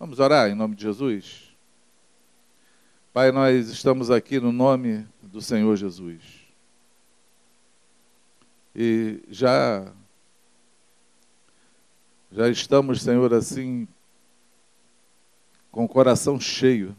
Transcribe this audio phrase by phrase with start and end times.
[0.00, 1.54] Vamos orar em nome de Jesus?
[3.12, 6.22] Pai, nós estamos aqui no nome do Senhor Jesus.
[8.74, 9.92] E já
[12.32, 13.86] já estamos, Senhor, assim
[15.70, 16.96] com o coração cheio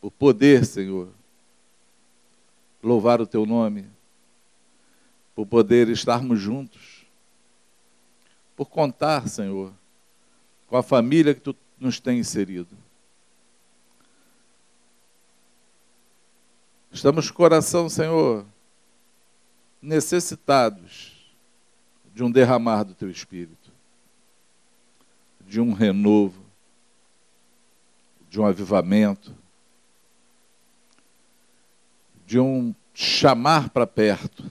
[0.00, 1.08] por poder, Senhor,
[2.80, 3.84] louvar o teu nome,
[5.34, 7.04] por poder estarmos juntos,
[8.54, 9.74] por contar, Senhor,
[10.70, 12.78] com a família que tu nos tem inserido.
[16.92, 18.46] Estamos coração, Senhor,
[19.82, 21.28] necessitados
[22.14, 23.72] de um derramar do teu espírito,
[25.40, 26.40] de um renovo,
[28.28, 29.34] de um avivamento,
[32.24, 34.48] de um chamar para perto.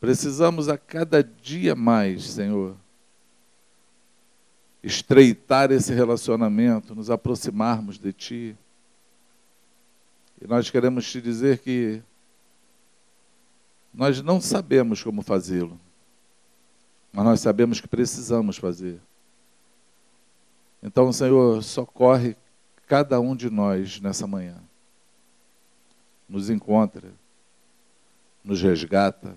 [0.00, 2.76] Precisamos a cada dia mais, Senhor,
[4.84, 8.56] estreitar esse relacionamento, nos aproximarmos de Ti.
[10.40, 12.02] E nós queremos te dizer que
[13.92, 15.80] nós não sabemos como fazê-lo,
[17.10, 19.00] mas nós sabemos que precisamos fazer.
[20.82, 22.36] Então, Senhor, socorre
[22.86, 24.60] cada um de nós nessa manhã.
[26.28, 27.10] Nos encontra,
[28.44, 29.34] nos resgata,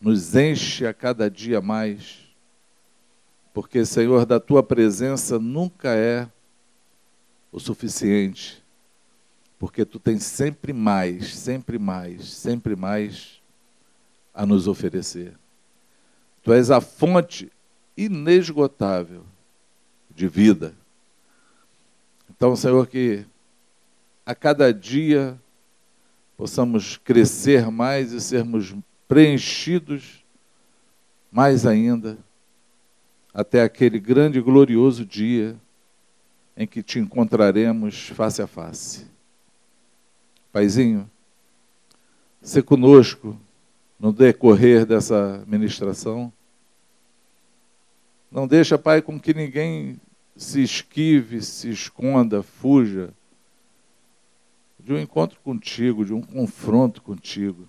[0.00, 2.27] nos enche a cada dia mais
[3.52, 6.28] porque, Senhor, da tua presença nunca é
[7.50, 8.62] o suficiente,
[9.58, 13.42] porque tu tens sempre mais, sempre mais, sempre mais
[14.34, 15.36] a nos oferecer.
[16.42, 17.50] Tu és a fonte
[17.96, 19.24] inesgotável
[20.14, 20.74] de vida.
[22.30, 23.26] Então, Senhor, que
[24.24, 25.40] a cada dia
[26.36, 28.74] possamos crescer mais e sermos
[29.08, 30.24] preenchidos
[31.32, 32.16] mais ainda
[33.38, 35.56] até aquele grande e glorioso dia
[36.56, 39.06] em que te encontraremos face a face.
[40.52, 41.08] Paizinho,
[42.42, 43.38] se conosco
[43.96, 46.32] no decorrer dessa ministração.
[48.28, 50.00] Não deixa, Pai, com que ninguém
[50.36, 53.14] se esquive, se esconda, fuja
[54.80, 57.68] de um encontro contigo, de um confronto contigo,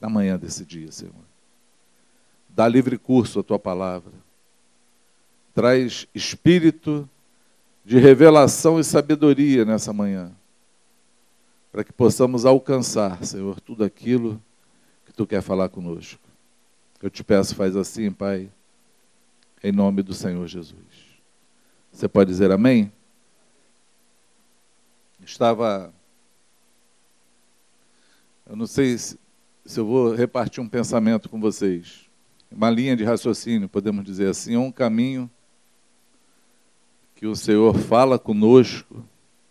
[0.00, 1.14] na manhã desse dia, Senhor.
[2.48, 4.12] Dá livre curso à tua palavra
[5.54, 7.08] traz espírito
[7.84, 10.32] de revelação e sabedoria nessa manhã,
[11.70, 14.40] para que possamos alcançar, Senhor, tudo aquilo
[15.04, 16.20] que Tu quer falar conosco.
[17.02, 18.48] Eu te peço, faz assim, Pai,
[19.62, 20.76] em nome do Senhor Jesus.
[21.90, 22.92] Você pode dizer amém?
[25.24, 25.92] Estava.
[28.48, 29.18] Eu não sei se,
[29.64, 32.08] se eu vou repartir um pensamento com vocês.
[32.50, 35.30] Uma linha de raciocínio, podemos dizer assim, um caminho
[37.22, 39.00] que o Senhor fala conosco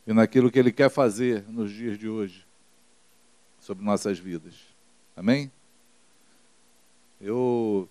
[0.06, 2.46] e naquilo que Ele quer fazer nos dias de hoje
[3.62, 4.56] sobre nossas vidas.
[5.16, 5.50] Amém?
[7.22, 7.88] Eu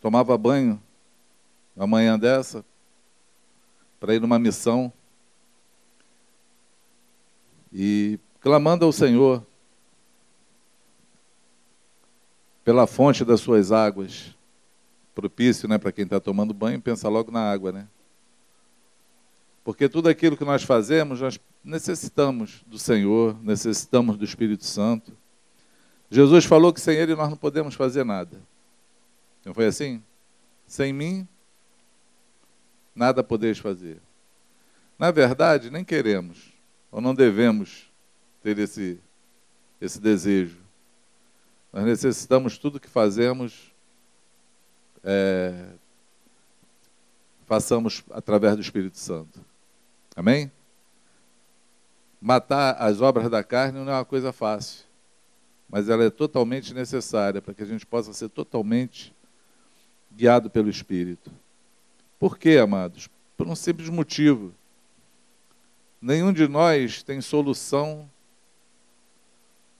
[0.00, 0.80] tomava banho
[1.74, 2.64] uma manhã dessa
[3.98, 4.92] para ir numa missão
[7.72, 9.44] e clamando ao Senhor
[12.62, 14.35] pela fonte das suas águas
[15.16, 17.88] propício né, para quem está tomando banho, pensa logo na água, né?
[19.64, 25.16] Porque tudo aquilo que nós fazemos, nós necessitamos do Senhor, necessitamos do Espírito Santo.
[26.10, 28.40] Jesus falou que sem Ele nós não podemos fazer nada.
[29.44, 30.02] Não foi assim?
[30.66, 31.26] Sem mim,
[32.94, 34.00] nada podeis fazer.
[34.98, 36.52] Na verdade, nem queremos,
[36.92, 37.90] ou não devemos
[38.42, 39.00] ter esse,
[39.80, 40.58] esse desejo.
[41.72, 43.74] Nós necessitamos tudo que fazemos
[45.08, 45.54] é,
[47.46, 49.40] façamos através do Espírito Santo.
[50.16, 50.50] Amém?
[52.20, 54.84] Matar as obras da carne não é uma coisa fácil,
[55.70, 59.14] mas ela é totalmente necessária para que a gente possa ser totalmente
[60.10, 61.30] guiado pelo Espírito.
[62.18, 63.08] Por quê, amados?
[63.36, 64.52] Por um simples motivo.
[66.02, 68.10] Nenhum de nós tem solução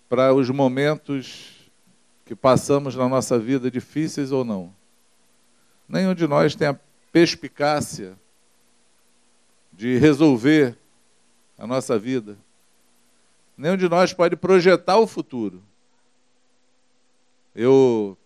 [0.09, 1.69] para os momentos
[2.25, 4.73] que passamos na nossa vida, difíceis ou não.
[5.89, 6.79] Nenhum de nós tem a
[7.13, 8.19] perspicácia
[9.73, 10.77] de resolver
[11.59, 12.37] a nossa vida.
[13.57, 15.63] Nenhum de nós pode projetar o futuro.
[17.55, 18.17] Eu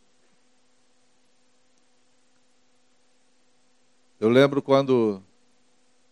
[4.20, 5.22] Eu lembro quando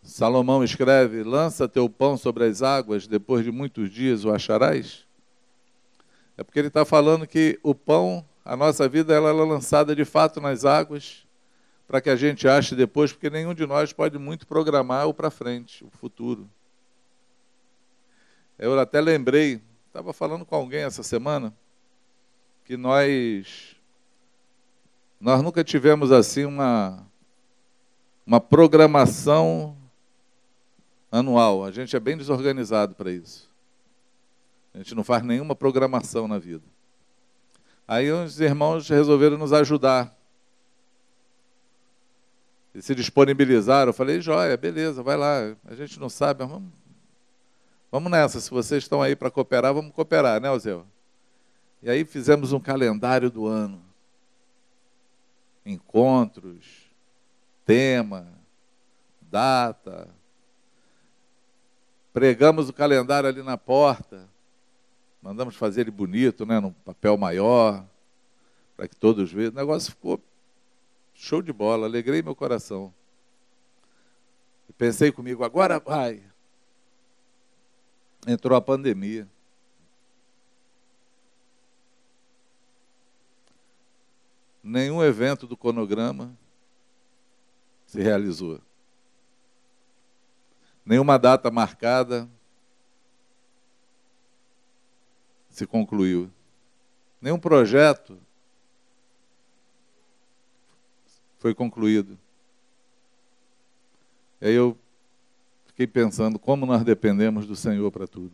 [0.01, 5.05] Salomão escreve: Lança teu pão sobre as águas, depois de muitos dias o acharás.
[6.35, 10.03] É porque ele está falando que o pão, a nossa vida, ela é lançada de
[10.05, 11.23] fato nas águas,
[11.89, 15.31] para que a gente ache depois, porque nenhum de nós pode muito programar o para
[15.31, 16.47] frente, o futuro.
[18.59, 21.51] Eu até lembrei, estava falando com alguém essa semana,
[22.63, 23.75] que nós
[25.19, 27.03] nós nunca tivemos assim uma
[28.23, 29.75] uma programação
[31.11, 31.65] anual.
[31.65, 33.49] A gente é bem desorganizado para isso.
[34.75, 36.67] A gente não faz nenhuma programação na vida.
[37.87, 40.18] Aí os irmãos resolveram nos ajudar.
[42.73, 43.89] E se disponibilizaram.
[43.89, 45.55] Eu falei, joia, beleza, vai lá.
[45.65, 46.71] A gente não sabe, mas vamos,
[47.91, 48.39] vamos nessa.
[48.39, 50.85] Se vocês estão aí para cooperar, vamos cooperar, né, Ozeu?
[51.81, 53.81] E aí fizemos um calendário do ano.
[55.65, 56.65] Encontros,
[57.65, 58.27] tema,
[59.21, 60.07] data.
[62.11, 64.27] Pregamos o calendário ali na porta.
[65.21, 67.85] Mandamos fazer ele bonito, né, num papel maior,
[68.75, 69.51] para que todos vejam.
[69.51, 70.21] O negócio ficou
[71.19, 72.93] show de bola, alegrei meu coração.
[74.77, 76.23] Pensei comigo, agora vai.
[78.25, 79.27] Entrou a pandemia.
[84.63, 86.33] Nenhum evento do cronograma
[87.85, 88.61] se realizou.
[90.85, 92.29] Nenhuma data marcada
[95.49, 96.31] se concluiu.
[97.21, 98.17] Nenhum projeto
[101.39, 102.17] foi concluído.
[104.39, 104.77] E aí eu
[105.65, 108.33] fiquei pensando como nós dependemos do Senhor para tudo.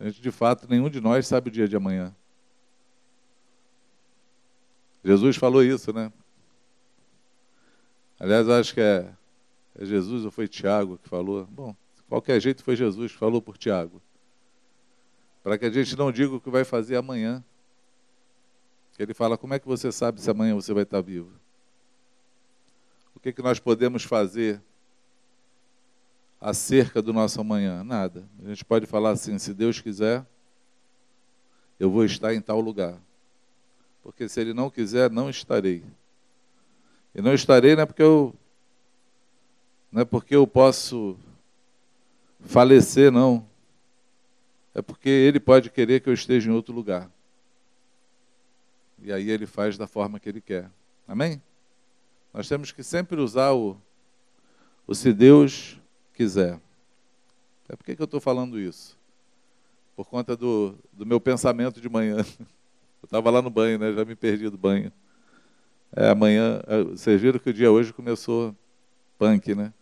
[0.00, 2.14] A gente, de fato, nenhum de nós sabe o dia de amanhã.
[5.04, 6.10] Jesus falou isso, né?
[8.18, 9.12] Aliás, acho que é,
[9.74, 11.44] é Jesus ou foi Tiago que falou.
[11.46, 14.00] Bom, de qualquer jeito foi Jesus que falou por Tiago
[15.44, 17.44] para que a gente não diga o que vai fazer amanhã.
[18.98, 21.30] Ele fala: como é que você sabe se amanhã você vai estar vivo?
[23.24, 24.60] Que, que nós podemos fazer
[26.38, 27.82] acerca do nosso amanhã?
[27.82, 28.28] Nada.
[28.44, 30.26] A gente pode falar assim: se Deus quiser,
[31.80, 33.00] eu vou estar em tal lugar.
[34.02, 35.82] Porque se Ele não quiser, não estarei.
[37.14, 38.34] E não estarei não é porque eu
[39.90, 41.16] não é porque eu posso
[42.40, 43.48] falecer, não
[44.74, 47.10] é porque ele pode querer que eu esteja em outro lugar.
[48.98, 50.70] E aí ele faz da forma que ele quer.
[51.08, 51.40] Amém?
[52.34, 53.80] Nós temos que sempre usar o,
[54.88, 55.80] o se Deus
[56.12, 56.60] quiser.
[57.68, 58.98] É por que, eu estou falando isso?
[59.94, 62.16] Por conta do, do meu pensamento de manhã.
[63.00, 63.92] Eu estava lá no banho, né?
[63.92, 64.90] Já me perdi do banho.
[65.94, 68.56] É, amanhã, é, vocês viram que o dia hoje começou
[69.18, 69.74] punk, né?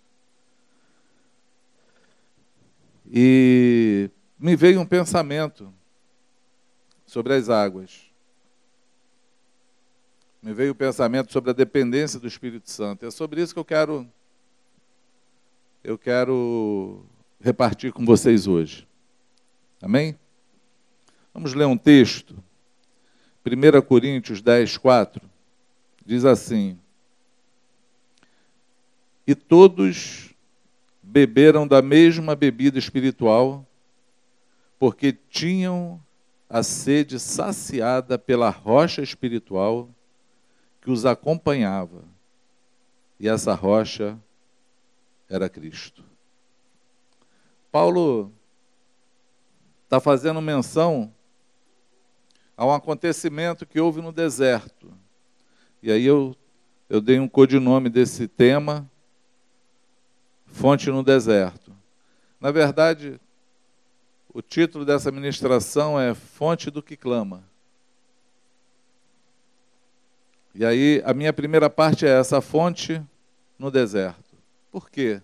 [3.06, 5.72] E me veio um pensamento
[7.06, 8.11] sobre as águas.
[10.42, 13.06] Me veio o pensamento sobre a dependência do Espírito Santo.
[13.06, 14.08] É sobre isso que eu quero
[15.84, 17.04] eu quero
[17.40, 18.86] repartir com vocês hoje.
[19.80, 20.18] Amém?
[21.32, 22.36] Vamos ler um texto.
[23.46, 25.22] 1 Coríntios 10, 4.
[26.04, 26.76] Diz assim:
[29.24, 30.34] E todos
[31.00, 33.64] beberam da mesma bebida espiritual,
[34.76, 36.02] porque tinham
[36.48, 39.88] a sede saciada pela rocha espiritual
[40.82, 42.04] que os acompanhava.
[43.18, 44.18] E essa rocha
[45.28, 46.04] era Cristo.
[47.70, 48.30] Paulo
[49.84, 51.14] está fazendo menção
[52.56, 54.92] a um acontecimento que houve no deserto.
[55.82, 56.36] E aí eu,
[56.90, 58.90] eu dei um codinome desse tema,
[60.46, 61.72] Fonte no Deserto.
[62.38, 63.18] Na verdade,
[64.34, 67.51] o título dessa ministração é Fonte do que Clama.
[70.54, 73.02] E aí, a minha primeira parte é essa fonte
[73.58, 74.36] no deserto.
[74.70, 75.22] Por quê?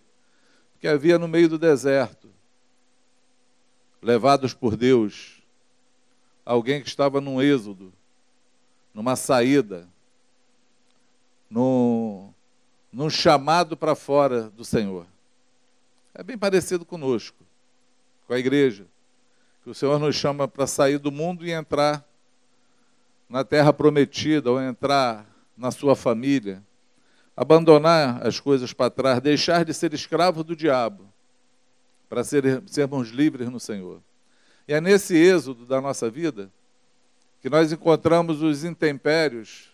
[0.72, 2.30] Porque havia no meio do deserto,
[4.00, 5.42] levados por Deus,
[6.44, 7.92] alguém que estava num êxodo,
[8.94, 9.86] numa saída,
[11.50, 12.32] num,
[12.92, 15.06] num chamado para fora do Senhor.
[16.14, 17.44] É bem parecido conosco,
[18.26, 18.86] com a igreja
[19.68, 22.02] que o Senhor nos chama para sair do mundo e entrar
[23.28, 26.62] na terra prometida, ou entrar na sua família,
[27.36, 31.04] abandonar as coisas para trás, deixar de ser escravo do diabo,
[32.08, 34.00] para ser, sermos livres no Senhor.
[34.66, 36.50] E é nesse êxodo da nossa vida
[37.40, 39.70] que nós encontramos os intempéries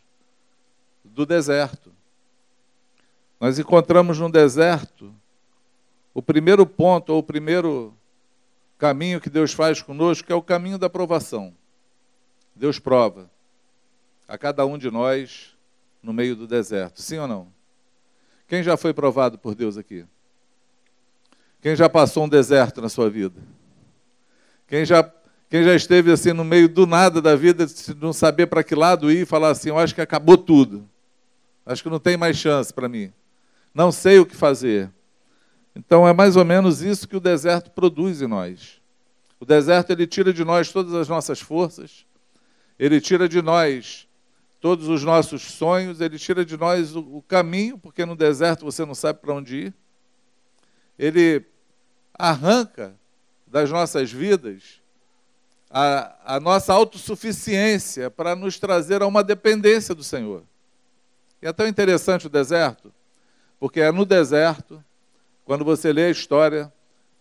[1.05, 1.93] do deserto.
[3.41, 5.15] Nós encontramos no deserto
[6.13, 7.95] o primeiro ponto, ou o primeiro
[8.79, 11.55] caminho que Deus faz conosco, que é o caminho da provação.
[12.55, 13.34] Deus prova
[14.29, 15.57] a cada um de nós
[16.03, 17.49] no meio do deserto, sim ou não?
[18.47, 20.05] Quem já foi provado por Deus aqui?
[21.61, 23.41] Quem já passou um deserto na sua vida?
[24.67, 25.11] Quem já,
[25.49, 27.67] quem já esteve assim no meio do nada da vida,
[27.99, 30.89] não saber para que lado ir e falar assim: eu acho que acabou tudo.
[31.65, 33.11] Acho que não tem mais chance para mim.
[33.73, 34.91] Não sei o que fazer.
[35.75, 38.81] Então é mais ou menos isso que o deserto produz em nós.
[39.41, 42.07] O deserto ele tira de nós todas as nossas forças,
[42.79, 44.07] ele tira de nós
[44.65, 48.83] todos os nossos sonhos, ele tira de nós o, o caminho, porque no deserto você
[48.83, 49.75] não sabe para onde ir.
[50.99, 51.45] Ele
[52.15, 52.95] arranca
[53.47, 54.81] das nossas vidas
[55.69, 60.43] a, a nossa autossuficiência para nos trazer a uma dependência do Senhor.
[61.43, 62.91] E é tão interessante o deserto,
[63.61, 64.83] porque é no deserto,
[65.45, 66.73] quando você lê a história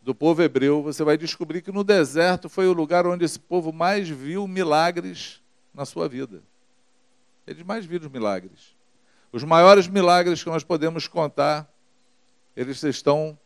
[0.02, 3.74] do povo hebreu, você vai descobrir que no deserto foi o lugar onde esse povo
[3.74, 5.42] mais viu milagres
[5.74, 6.42] na sua vida.
[7.46, 8.76] Eles mais viram milagres.
[9.32, 11.68] Os maiores milagres que nós podemos contar,
[12.56, 13.38] eles estão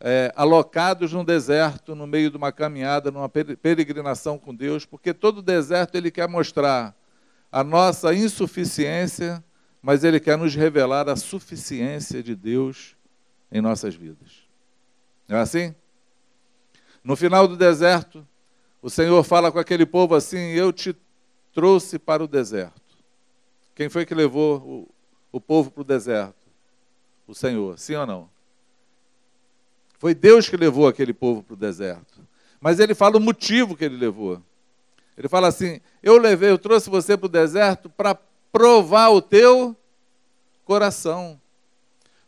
[0.00, 5.42] é, alocados no deserto, no meio de uma caminhada, numa peregrinação com Deus, porque todo
[5.42, 6.94] deserto ele quer mostrar
[7.50, 9.42] a nossa insuficiência,
[9.80, 12.96] mas ele quer nos revelar a suficiência de Deus
[13.50, 14.46] em nossas vidas.
[15.26, 15.74] Não é assim?
[17.02, 18.26] No final do deserto,
[18.82, 20.94] o Senhor fala com aquele povo assim: Eu te
[21.52, 22.87] trouxe para o deserto.
[23.78, 24.88] Quem foi que levou
[25.30, 26.34] o, o povo para o deserto?
[27.28, 28.28] O Senhor, sim ou não?
[30.00, 32.26] Foi Deus que levou aquele povo para o deserto.
[32.60, 34.42] Mas ele fala o motivo que ele levou.
[35.16, 38.18] Ele fala assim: Eu levei, eu trouxe você para o deserto para
[38.50, 39.76] provar o teu
[40.64, 41.40] coração.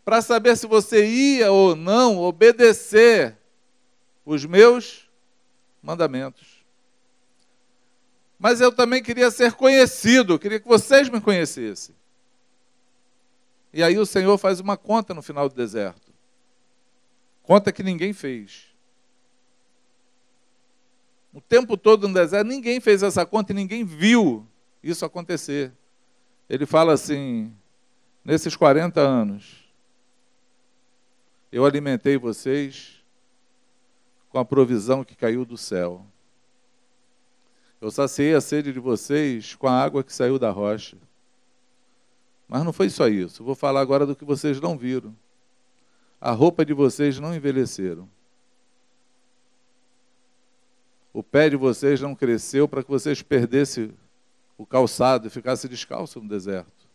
[0.05, 3.37] Para saber se você ia ou não obedecer
[4.25, 5.11] os meus
[5.83, 6.50] mandamentos.
[8.41, 11.95] Mas eu também queria ser conhecido, queria que vocês me conhecessem.
[13.71, 16.11] E aí o Senhor faz uma conta no final do deserto.
[17.43, 18.75] Conta que ninguém fez.
[21.35, 24.49] O tempo todo no deserto, ninguém fez essa conta e ninguém viu
[24.83, 25.71] isso acontecer.
[26.49, 27.55] Ele fala assim:
[28.25, 29.71] nesses 40 anos,
[31.53, 33.05] eu alimentei vocês
[34.31, 36.07] com a provisão que caiu do céu.
[37.81, 40.97] Eu saciei a sede de vocês com a água que saiu da rocha.
[42.47, 43.43] Mas não foi só isso.
[43.43, 45.15] Vou falar agora do que vocês não viram
[46.21, 48.09] a roupa de vocês não envelheceram.
[51.13, 53.93] O pé de vocês não cresceu para que vocês perdessem
[54.59, 56.87] o calçado e ficassem descalços no deserto.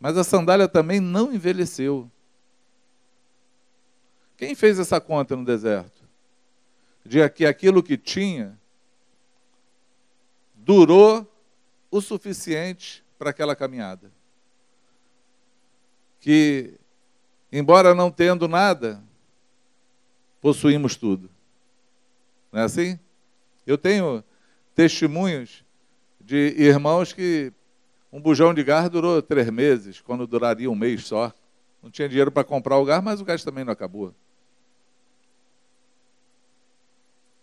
[0.00, 2.10] Mas a sandália também não envelheceu.
[4.36, 6.02] Quem fez essa conta no deserto?
[7.04, 8.58] De que aquilo que tinha
[10.64, 11.28] durou
[11.90, 14.10] o suficiente para aquela caminhada.
[16.20, 16.74] Que
[17.50, 19.02] embora não tendo nada,
[20.40, 21.30] possuímos tudo.
[22.50, 22.98] Não é assim?
[23.66, 24.24] Eu tenho
[24.74, 25.64] testemunhos
[26.20, 27.52] de irmãos que
[28.12, 31.32] um bujão de gás durou três meses, quando duraria um mês só.
[31.82, 34.14] Não tinha dinheiro para comprar o gás, mas o gás também não acabou.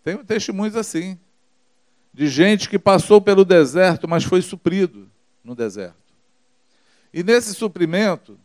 [0.03, 1.19] Tenho testemunhos assim,
[2.19, 5.09] de gente que passou pelo deserto, mas foi suprido
[5.41, 5.95] no deserto.
[7.13, 8.37] E nesse suprimento,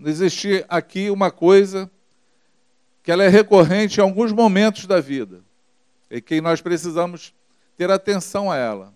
[0.00, 1.90] existe aqui uma coisa
[3.02, 5.42] que ela é recorrente em alguns momentos da vida
[6.10, 7.34] e que nós precisamos
[7.76, 8.94] ter atenção a ela.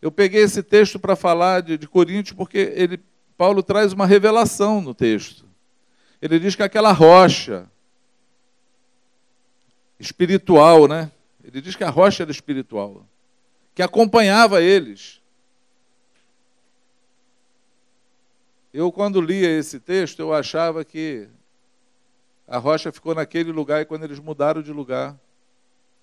[0.00, 3.00] Eu peguei esse texto para falar de, de Coríntios porque ele,
[3.36, 5.44] Paulo traz uma revelação no texto.
[6.22, 7.68] Ele diz que aquela rocha
[9.98, 11.10] espiritual, né?
[11.48, 13.04] Ele diz que a rocha era espiritual,
[13.74, 15.18] que acompanhava eles,
[18.72, 21.26] Eu, quando lia esse texto, eu achava que
[22.46, 25.18] a rocha ficou naquele lugar e quando eles mudaram de lugar,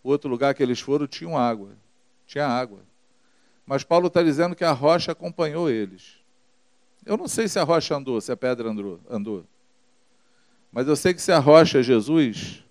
[0.04, 1.70] o outro lugar que eles foram tinha água.
[2.26, 2.80] Tinha água.
[3.66, 6.18] Mas Paulo está dizendo que a rocha acompanhou eles.
[7.06, 9.46] Eu não sei se a rocha andou, se a pedra andou, andou.
[10.72, 12.65] Mas eu sei que se a rocha é Jesus,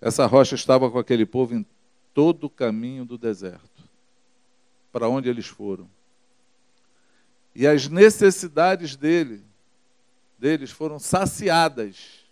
[0.00, 1.66] essa rocha estava com aquele povo em
[2.14, 3.82] todo o caminho do deserto,
[4.92, 5.88] para onde eles foram.
[7.54, 9.42] E as necessidades dele,
[10.38, 12.24] deles foram saciadas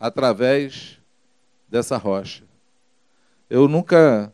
[0.00, 0.98] através
[1.68, 2.44] dessa rocha.
[3.50, 4.32] Eu nunca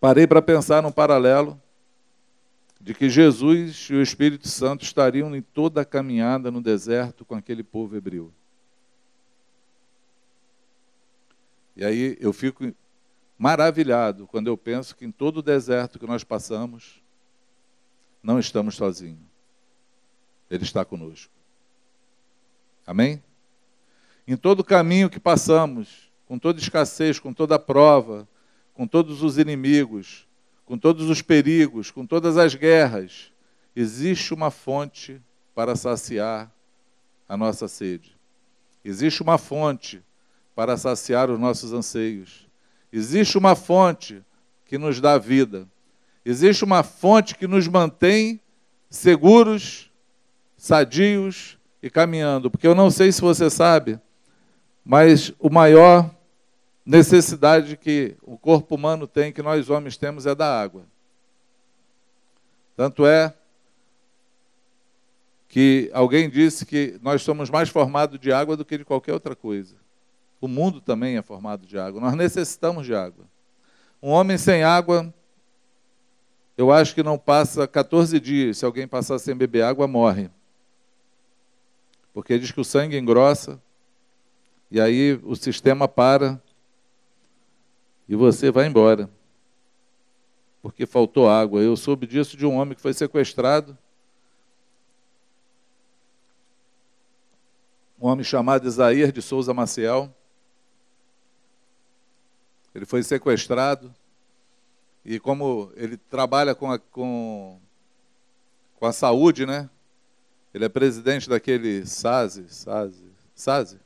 [0.00, 1.60] parei para pensar num paralelo
[2.80, 7.34] de que Jesus e o Espírito Santo estariam em toda a caminhada no deserto com
[7.34, 8.32] aquele povo hebreu.
[11.76, 12.72] E aí eu fico
[13.38, 17.02] maravilhado quando eu penso que em todo o deserto que nós passamos,
[18.22, 19.20] não estamos sozinhos.
[20.50, 21.32] Ele está conosco.
[22.86, 23.22] Amém?
[24.26, 28.26] Em todo caminho que passamos, com toda escassez, com toda prova,
[28.74, 30.26] com todos os inimigos,
[30.64, 33.32] com todos os perigos, com todas as guerras,
[33.74, 35.20] existe uma fonte
[35.54, 36.50] para saciar
[37.28, 38.16] a nossa sede.
[38.84, 40.02] Existe uma fonte
[40.56, 42.48] para saciar os nossos anseios.
[42.90, 44.24] Existe uma fonte
[44.64, 45.68] que nos dá vida.
[46.24, 48.40] Existe uma fonte que nos mantém
[48.88, 49.92] seguros,
[50.56, 52.50] sadios e caminhando.
[52.50, 54.00] Porque eu não sei se você sabe,
[54.82, 56.10] mas o maior
[56.86, 60.84] necessidade que o corpo humano tem, que nós homens temos, é da água.
[62.74, 63.34] Tanto é
[65.48, 69.36] que alguém disse que nós somos mais formados de água do que de qualquer outra
[69.36, 69.76] coisa.
[70.40, 72.00] O mundo também é formado de água.
[72.00, 73.24] Nós necessitamos de água.
[74.02, 75.12] Um homem sem água,
[76.56, 78.58] eu acho que não passa 14 dias.
[78.58, 80.30] Se alguém passar sem beber água, morre.
[82.12, 83.60] Porque diz que o sangue engrossa,
[84.70, 86.40] e aí o sistema para
[88.08, 89.10] e você vai embora.
[90.62, 91.60] Porque faltou água.
[91.60, 93.76] Eu soube disso de um homem que foi sequestrado.
[98.00, 100.12] Um homem chamado Isaías de Souza Maciel.
[102.76, 103.92] Ele foi sequestrado.
[105.02, 107.58] E como ele trabalha com a, com,
[108.74, 109.70] com a saúde, né?
[110.52, 113.04] Ele é presidente daquele SASE, SASE,
[113.34, 113.80] SASE,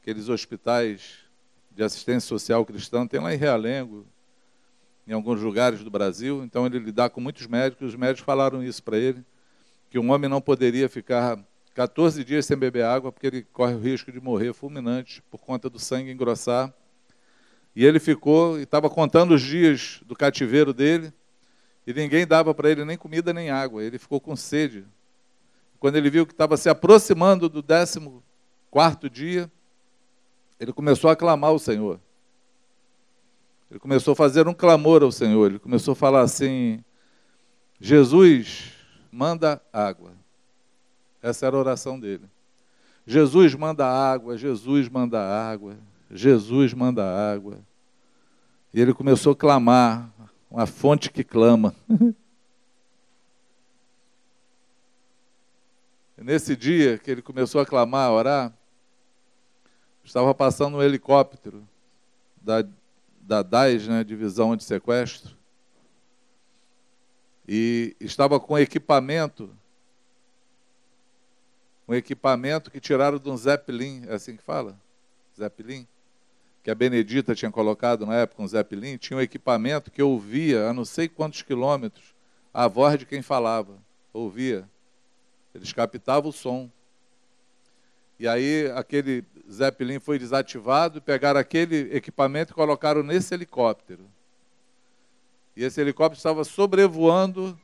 [0.00, 1.18] aqueles hospitais
[1.70, 4.06] de assistência social cristã, tem lá em Realengo,
[5.06, 6.42] em alguns lugares do Brasil.
[6.42, 9.22] Então ele lidar com muitos médicos, os médicos falaram isso para ele,
[9.90, 11.38] que um homem não poderia ficar
[11.74, 15.68] 14 dias sem beber água, porque ele corre o risco de morrer fulminante por conta
[15.68, 16.72] do sangue engrossar.
[17.74, 21.12] E ele ficou e estava contando os dias do cativeiro dele,
[21.86, 23.82] e ninguém dava para ele nem comida nem água.
[23.82, 24.84] Ele ficou com sede.
[25.78, 28.20] Quando ele viu que estava se aproximando do 14
[28.70, 29.50] quarto dia,
[30.58, 31.98] ele começou a clamar ao Senhor.
[33.70, 35.50] Ele começou a fazer um clamor ao Senhor.
[35.50, 36.84] Ele começou a falar assim:
[37.80, 38.72] Jesus,
[39.10, 40.12] manda água.
[41.22, 42.24] Essa era a oração dele.
[43.06, 45.76] Jesus manda água, Jesus manda água,
[46.10, 47.58] Jesus manda água.
[48.72, 50.10] E ele começou a clamar,
[50.50, 51.74] uma fonte que clama.
[56.16, 58.52] Nesse dia que ele começou a clamar, a orar,
[60.10, 61.66] Estava passando um helicóptero
[62.42, 62.66] da,
[63.20, 65.36] da DAES, né, Divisão de Sequestro,
[67.46, 69.54] e estava com equipamento,
[71.86, 74.76] um equipamento que tiraram de um Zeppelin, é assim que fala?
[75.36, 75.86] Zeppelin?
[76.62, 80.74] Que a Benedita tinha colocado na época, um Zeppelin, tinha um equipamento que ouvia a
[80.74, 82.14] não sei quantos quilômetros
[82.52, 83.78] a voz de quem falava.
[84.12, 84.68] Ouvia.
[85.54, 86.70] Eles captavam o som.
[88.18, 94.04] E aí aquele Zeppelin foi desativado, pegaram aquele equipamento e colocaram nesse helicóptero.
[95.56, 97.58] E esse helicóptero estava sobrevoando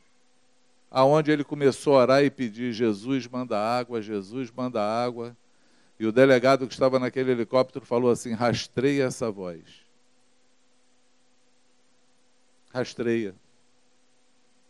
[0.91, 5.37] aonde ele começou a orar e pedir: Jesus manda água, Jesus manda água.
[5.99, 9.63] E o delegado que estava naquele helicóptero falou assim: rastreia essa voz.
[12.73, 13.35] Rastreia.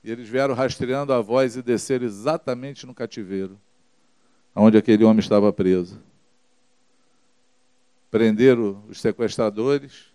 [0.04, 3.60] E eles vieram rastreando a voz e desceram exatamente no cativeiro,
[4.54, 6.00] onde aquele homem estava preso
[8.16, 10.06] prenderam os sequestradores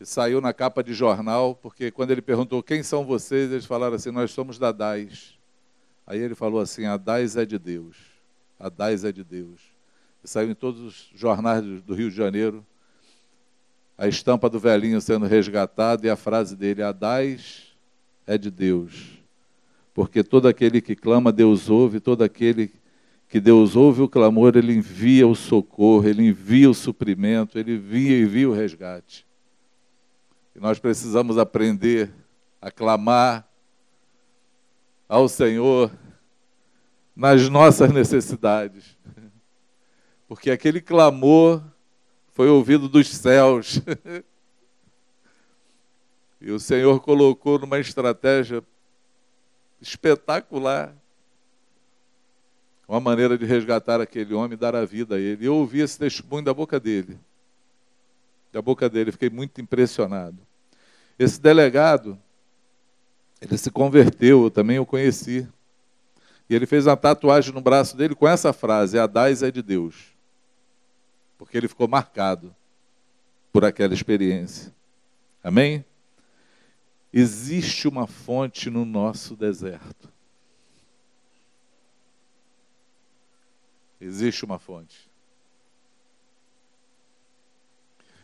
[0.00, 3.96] e saiu na capa de jornal, porque quando ele perguntou quem são vocês, eles falaram
[3.96, 5.38] assim: Nós somos da DAIS.
[6.06, 8.15] Aí ele falou assim: A DAIS é de Deus.
[8.58, 9.60] A DAIS é de Deus.
[10.24, 12.64] E saiu em todos os jornais do Rio de Janeiro
[13.98, 17.76] a estampa do velhinho sendo resgatado e a frase dele: A DAIS
[18.26, 19.16] é de Deus.
[19.94, 22.70] Porque todo aquele que clama, Deus ouve, todo aquele
[23.28, 28.20] que Deus ouve o clamor, Ele envia o socorro, Ele envia o suprimento, Ele envia,
[28.20, 29.26] envia o resgate.
[30.54, 32.12] E nós precisamos aprender
[32.60, 33.48] a clamar
[35.08, 35.90] ao Senhor
[37.16, 38.96] nas nossas necessidades.
[40.28, 41.62] Porque aquele clamor
[42.32, 43.80] foi ouvido dos céus.
[46.38, 48.62] E o Senhor colocou numa estratégia
[49.80, 50.94] espetacular
[52.86, 55.46] uma maneira de resgatar aquele homem e dar a vida a ele.
[55.46, 57.18] Eu ouvi esse testemunho da boca dele.
[58.52, 60.38] Da boca dele, fiquei muito impressionado.
[61.18, 62.18] Esse delegado,
[63.40, 65.48] ele se converteu, eu também o conheci.
[66.48, 69.62] E ele fez uma tatuagem no braço dele com essa frase: A Dais é de
[69.62, 70.14] Deus.
[71.38, 72.54] Porque ele ficou marcado
[73.52, 74.74] por aquela experiência.
[75.42, 75.84] Amém?
[77.12, 80.16] Existe uma fonte no nosso deserto.
[84.00, 85.10] existe uma fonte.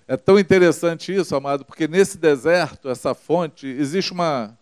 [0.06, 4.58] É tão interessante isso, amado, porque nesse deserto, essa fonte, existe uma.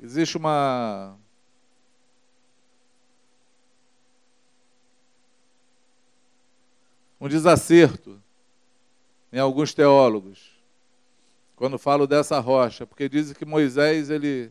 [0.00, 1.16] Existe uma.
[7.20, 8.20] Um desacerto
[9.32, 10.50] em alguns teólogos,
[11.56, 14.50] quando falo dessa rocha, porque dizem que Moisés ele,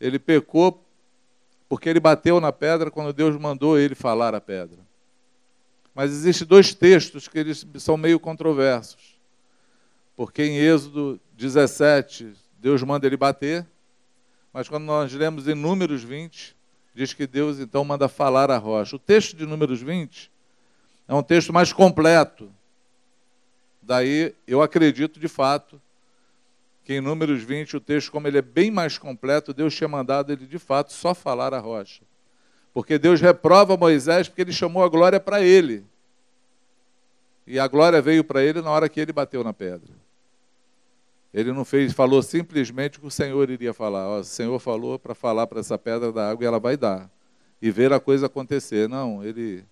[0.00, 0.82] ele pecou
[1.68, 4.78] porque ele bateu na pedra quando Deus mandou ele falar a pedra.
[5.94, 9.16] Mas existem dois textos que eles são meio controversos.
[10.14, 13.66] Porque em Êxodo 17, Deus manda ele bater,
[14.52, 16.56] mas quando nós lemos em Números 20,
[16.94, 18.96] diz que Deus então manda falar a rocha.
[18.96, 20.30] O texto de Números 20
[21.08, 22.50] é um texto mais completo.
[23.80, 25.80] Daí eu acredito de fato
[26.84, 30.32] que em Números 20 o texto, como ele é bem mais completo, Deus tinha mandado
[30.32, 32.02] ele de fato só falar a rocha.
[32.72, 35.84] Porque Deus reprova Moisés porque ele chamou a glória para ele.
[37.46, 39.94] E a glória veio para ele na hora que ele bateu na pedra.
[41.32, 44.08] Ele não fez, falou simplesmente o que o Senhor iria falar.
[44.08, 47.10] Ó, o Senhor falou para falar para essa pedra da água e ela vai dar.
[47.60, 48.88] E ver a coisa acontecer.
[48.88, 49.64] Não, ele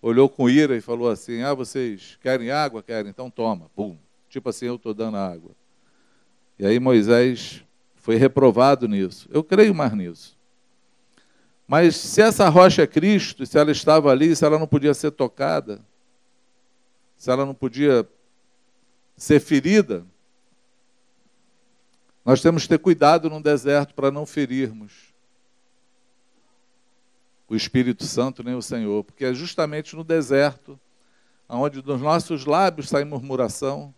[0.00, 2.82] olhou com ira e falou assim: Ah, vocês querem água?
[2.82, 3.10] Querem?
[3.10, 3.70] Então toma.
[3.74, 3.96] Pum.
[4.28, 5.50] Tipo assim, eu estou dando água.
[6.58, 7.64] E aí Moisés
[7.96, 9.28] foi reprovado nisso.
[9.32, 10.36] Eu creio mais nisso.
[11.66, 15.10] Mas se essa rocha é Cristo, se ela estava ali, se ela não podia ser
[15.10, 15.80] tocada,
[17.16, 18.08] se ela não podia
[19.16, 20.06] ser ferida,
[22.24, 25.07] nós temos que ter cuidado no deserto para não ferirmos
[27.48, 30.78] o Espírito Santo nem o Senhor, porque é justamente no deserto
[31.48, 33.94] onde dos nossos lábios sai murmuração,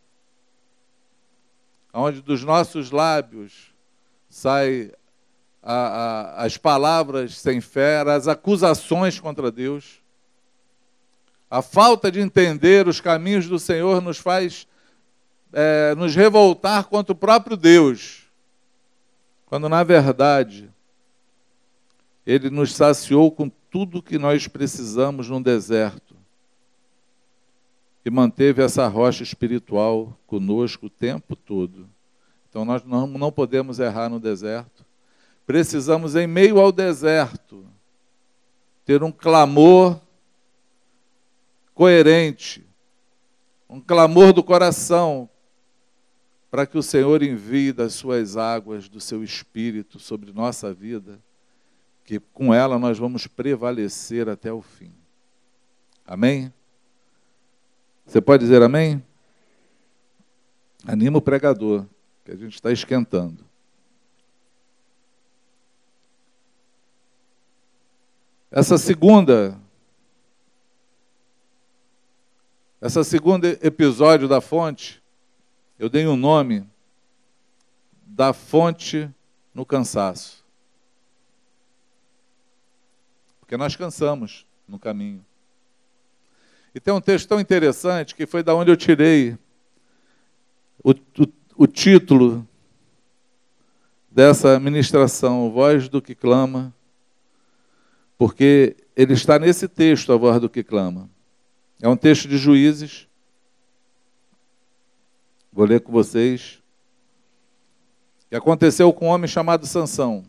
[1.93, 3.75] onde dos nossos lábios
[4.29, 4.93] sai
[5.61, 10.01] a, a, as palavras sem fé, as acusações contra Deus.
[11.51, 14.69] A falta de entender os caminhos do Senhor nos faz
[15.53, 18.31] é, nos revoltar contra o próprio Deus,
[19.47, 20.71] quando na verdade
[22.31, 26.15] Ele nos saciou com tudo que nós precisamos no deserto.
[28.05, 31.89] E manteve essa rocha espiritual conosco o tempo todo.
[32.49, 34.87] Então nós não, não podemos errar no deserto.
[35.45, 37.67] Precisamos, em meio ao deserto,
[38.85, 40.01] ter um clamor
[41.75, 42.65] coerente,
[43.69, 45.29] um clamor do coração,
[46.49, 51.21] para que o Senhor envie das suas águas, do seu espírito sobre nossa vida,
[52.11, 54.93] que com ela nós vamos prevalecer até o fim.
[56.05, 56.53] Amém?
[58.05, 59.01] Você pode dizer amém?
[60.85, 61.87] Anima o pregador,
[62.25, 63.45] que a gente está esquentando.
[68.51, 69.57] Essa segunda
[72.81, 75.01] essa segunda episódio da fonte,
[75.79, 76.69] eu dei um nome
[78.05, 79.09] da fonte
[79.55, 80.40] no cansaço.
[83.51, 85.27] Porque nós cansamos no caminho.
[86.73, 89.37] E tem um texto tão interessante que foi da onde eu tirei
[90.85, 90.95] o, o,
[91.57, 92.47] o título
[94.09, 96.73] dessa ministração, Voz do que clama
[98.17, 101.11] porque ele está nesse texto, a voz do que clama.
[101.83, 103.09] É um texto de juízes.
[105.53, 106.63] Vou ler com vocês.
[108.29, 110.25] Que aconteceu com um homem chamado Sansão.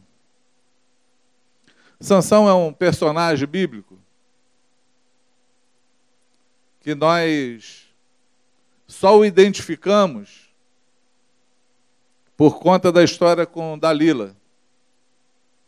[2.01, 3.97] Sansão é um personagem bíblico
[6.79, 7.87] que nós
[8.87, 10.51] só o identificamos
[12.35, 14.35] por conta da história com Dalila,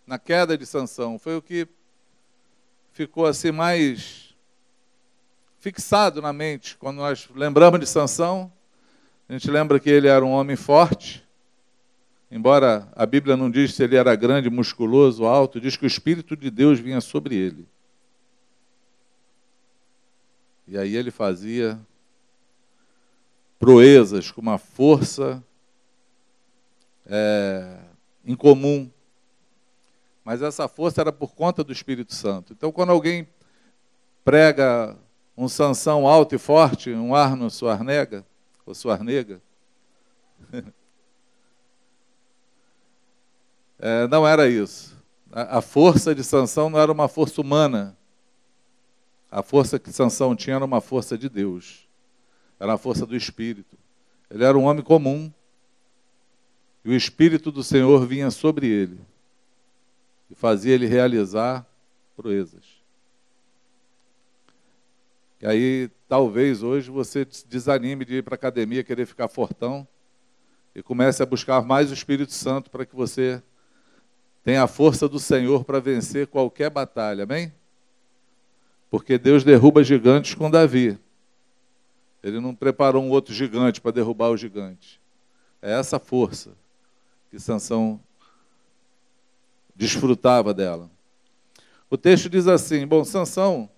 [0.08, 1.20] na queda de Sansão.
[1.20, 1.68] Foi o que
[2.92, 4.36] ficou assim mais
[5.60, 6.76] fixado na mente.
[6.78, 8.52] Quando nós lembramos de Sansão,
[9.30, 11.23] a gente lembra que ele era um homem forte,
[12.36, 16.36] embora a Bíblia não diz se ele era grande, musculoso, alto, diz que o Espírito
[16.36, 17.68] de Deus vinha sobre ele.
[20.68, 21.80] E aí ele fazia
[23.60, 25.44] proezas com uma força
[27.06, 27.80] é,
[28.26, 28.90] incomum
[30.24, 32.54] mas essa força era por conta do Espírito Santo.
[32.54, 33.28] Então, quando alguém
[34.24, 34.98] prega
[35.36, 38.26] um sanção alto e forte, um Arno Suarnega,
[38.66, 39.42] ou Suarnega,
[43.80, 44.96] é, não era isso.
[45.32, 47.98] A, a força de Sansão não era uma força humana.
[49.32, 51.88] A força que Sansão tinha era uma força de Deus.
[52.60, 53.78] Era a força do Espírito.
[54.30, 55.32] Ele era um homem comum.
[56.86, 59.00] E o Espírito do Senhor vinha sobre ele
[60.30, 61.66] e fazia ele realizar
[62.16, 62.64] proezas.
[65.42, 69.88] E aí, talvez hoje você desanime de ir para a academia, querer ficar fortão,
[70.74, 73.44] e comece a buscar mais o Espírito Santo para que você
[74.44, 77.54] tenha a força do Senhor para vencer qualquer batalha, amém?
[78.90, 81.00] Porque Deus derruba gigantes com Davi.
[82.22, 85.02] Ele não preparou um outro gigante para derrubar o gigante.
[85.62, 86.52] É essa força
[87.32, 88.00] que Sansão
[89.76, 90.90] desfrutava dela.
[91.90, 93.70] O texto diz assim: Bom, Sansão,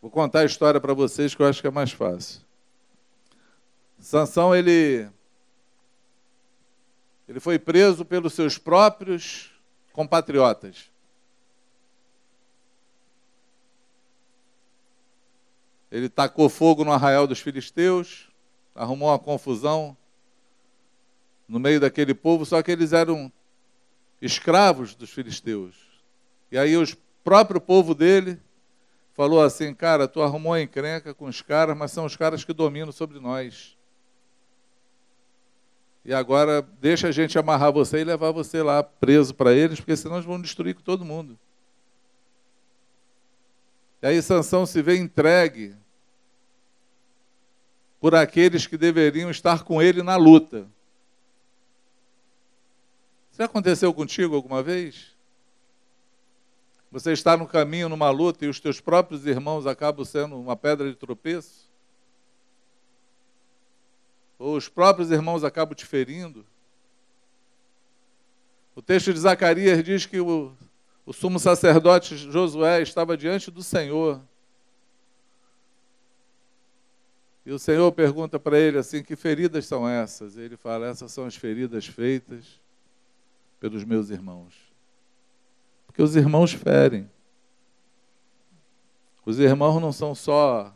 [0.00, 2.40] vou contar a história para vocês que eu acho que é mais fácil.
[3.98, 5.08] Sansão ele
[7.30, 9.52] ele foi preso pelos seus próprios
[9.92, 10.90] compatriotas.
[15.92, 18.28] Ele tacou fogo no arraial dos filisteus,
[18.74, 19.96] arrumou uma confusão
[21.46, 23.30] no meio daquele povo, só que eles eram
[24.20, 25.76] escravos dos filisteus.
[26.50, 26.84] E aí o
[27.22, 28.40] próprio povo dele
[29.14, 32.90] falou assim: Cara, tu arrumou encrenca com os caras, mas são os caras que dominam
[32.90, 33.78] sobre nós.
[36.04, 39.96] E agora deixa a gente amarrar você e levar você lá preso para eles, porque
[39.96, 41.38] senão eles vão destruir com todo mundo.
[44.02, 45.76] E aí Sansão se vê entregue
[48.00, 50.66] por aqueles que deveriam estar com ele na luta.
[53.38, 55.14] Já aconteceu contigo alguma vez?
[56.90, 60.88] Você está no caminho numa luta e os teus próprios irmãos acabam sendo uma pedra
[60.88, 61.69] de tropeço?
[64.40, 66.46] Ou os próprios irmãos acabam te ferindo?
[68.74, 70.56] O texto de Zacarias diz que o,
[71.04, 74.18] o sumo sacerdote Josué estava diante do Senhor.
[77.44, 80.36] E o Senhor pergunta para ele assim: Que feridas são essas?
[80.36, 82.58] E ele fala: Essas são as feridas feitas
[83.60, 84.54] pelos meus irmãos.
[85.86, 87.10] Porque os irmãos ferem.
[89.26, 90.74] Os irmãos não são só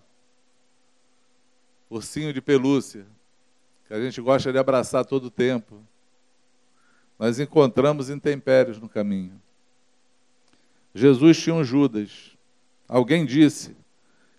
[1.88, 3.06] ursinho de pelúcia,
[3.86, 5.82] que a gente gosta de abraçar todo o tempo.
[7.18, 9.40] Nós encontramos intempérios no caminho.
[10.94, 12.36] Jesus tinha um Judas.
[12.88, 13.76] Alguém disse: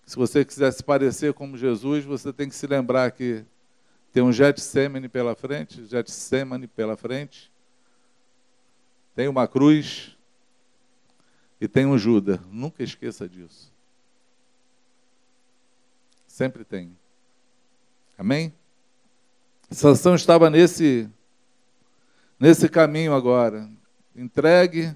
[0.05, 3.43] se você quiser se parecer como Jesus, você tem que se lembrar que
[4.13, 7.51] tem um Getsemane pela frente, Getsemane pela frente,
[9.15, 10.15] tem uma cruz
[11.59, 12.39] e tem um Judas.
[12.51, 13.73] Nunca esqueça disso.
[16.27, 16.95] Sempre tem.
[18.17, 18.53] Amém?
[19.69, 21.09] Sansão estava nesse
[22.39, 23.69] nesse caminho agora,
[24.15, 24.95] entregue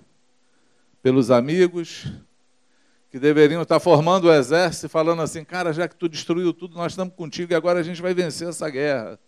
[1.01, 2.12] pelos amigos
[3.10, 6.91] que deveriam estar formando o exército, falando assim, cara, já que tu destruiu tudo, nós
[6.91, 9.19] estamos contigo e agora a gente vai vencer essa guerra.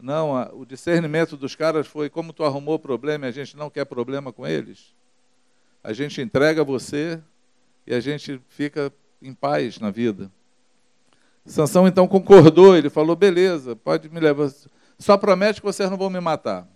[0.00, 3.68] Não, o discernimento dos caras foi como tu arrumou o problema e a gente não
[3.68, 4.94] quer problema com eles.
[5.82, 7.20] A gente entrega você
[7.86, 10.30] e a gente fica em paz na vida.
[11.44, 14.50] Sansão então concordou, ele falou: beleza, pode me levar.
[14.98, 16.68] Só promete que vocês não vão me matar.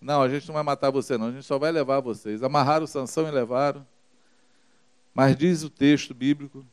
[0.00, 2.42] Não, a gente não vai matar você, não, a gente só vai levar vocês.
[2.42, 3.84] Amarraram Sansão e levaram.
[5.12, 6.64] Mas diz o texto bíblico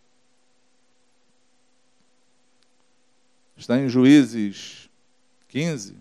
[3.57, 4.89] Está em Juízes
[5.47, 5.95] 15,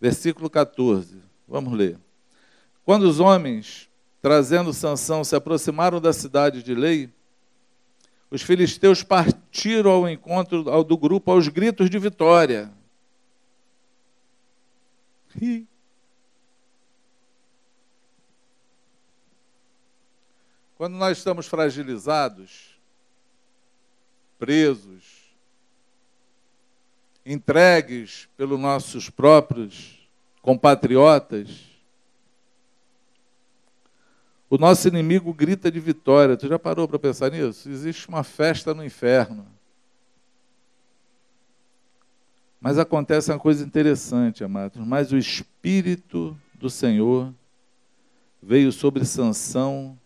[0.00, 1.22] versículo 14.
[1.46, 1.96] Vamos ler.
[2.84, 3.88] Quando os homens,
[4.26, 7.08] trazendo Sansão, se aproximaram da cidade de Lei,
[8.28, 12.68] os filisteus partiram ao encontro do grupo aos gritos de vitória.
[20.76, 22.76] Quando nós estamos fragilizados,
[24.40, 25.04] presos,
[27.24, 30.04] entregues pelos nossos próprios
[30.42, 31.75] compatriotas,
[34.48, 36.36] o nosso inimigo grita de vitória.
[36.36, 37.68] Tu já parou para pensar nisso?
[37.68, 39.46] Existe uma festa no inferno.
[42.60, 44.84] Mas acontece uma coisa interessante, amados.
[44.86, 47.32] Mas o Espírito do Senhor
[48.42, 49.98] veio sobre Sansão.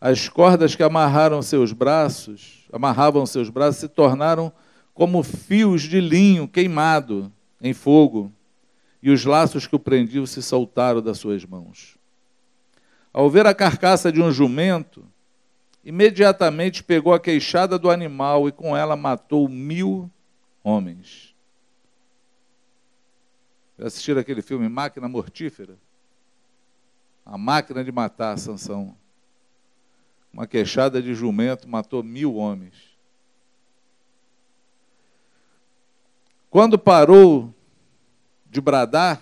[0.00, 4.52] As cordas que amarraram seus braços amarravam seus braços se tornaram
[4.94, 8.32] como fios de linho queimado em fogo,
[9.02, 11.97] e os laços que o prendiam se soltaram das suas mãos.
[13.18, 15.04] Ao ver a carcaça de um jumento,
[15.84, 20.08] imediatamente pegou a queixada do animal e com ela matou mil
[20.62, 21.34] homens.
[23.76, 25.76] Já assistiram aquele filme Máquina Mortífera?
[27.26, 28.96] A máquina de matar Sansão
[30.32, 32.96] uma queixada de jumento matou mil homens.
[36.48, 37.52] Quando parou
[38.46, 39.20] de bradar,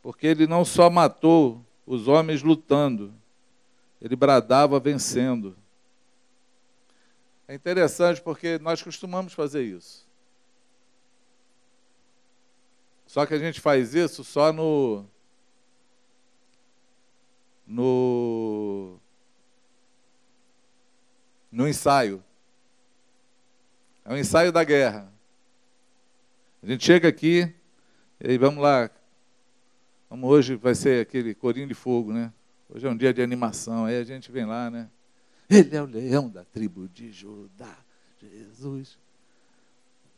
[0.00, 3.14] porque ele não só matou os homens lutando.
[4.00, 5.56] Ele bradava vencendo.
[7.48, 10.06] É interessante porque nós costumamos fazer isso.
[13.06, 15.06] Só que a gente faz isso só no
[17.66, 18.98] no
[21.50, 22.22] no ensaio.
[24.04, 25.10] É o ensaio da guerra.
[26.62, 27.50] A gente chega aqui
[28.20, 28.90] e aí vamos lá.
[30.08, 32.32] Vamos hoje vai ser aquele corinho de fogo, né?
[32.68, 33.84] Hoje é um dia de animação.
[33.84, 34.88] Aí a gente vem lá, né?
[35.50, 37.76] Ele é o leão da tribo de Judá.
[38.20, 38.98] Jesus.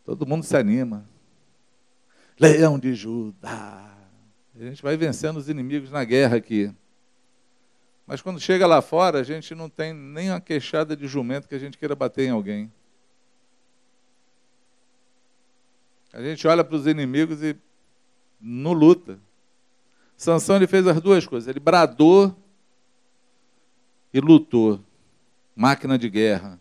[0.05, 1.05] Todo mundo se anima.
[2.39, 3.97] Leão de Judá.
[4.55, 6.73] A gente vai vencendo os inimigos na guerra aqui.
[8.07, 11.55] Mas quando chega lá fora, a gente não tem nem uma queixada de jumento que
[11.55, 12.73] a gente queira bater em alguém.
[16.13, 17.57] A gente olha para os inimigos e
[18.41, 19.19] não luta.
[20.21, 21.49] Sansão ele fez as duas coisas.
[21.49, 22.37] Ele bradou
[24.13, 24.79] e lutou
[25.57, 26.61] máquina de guerra.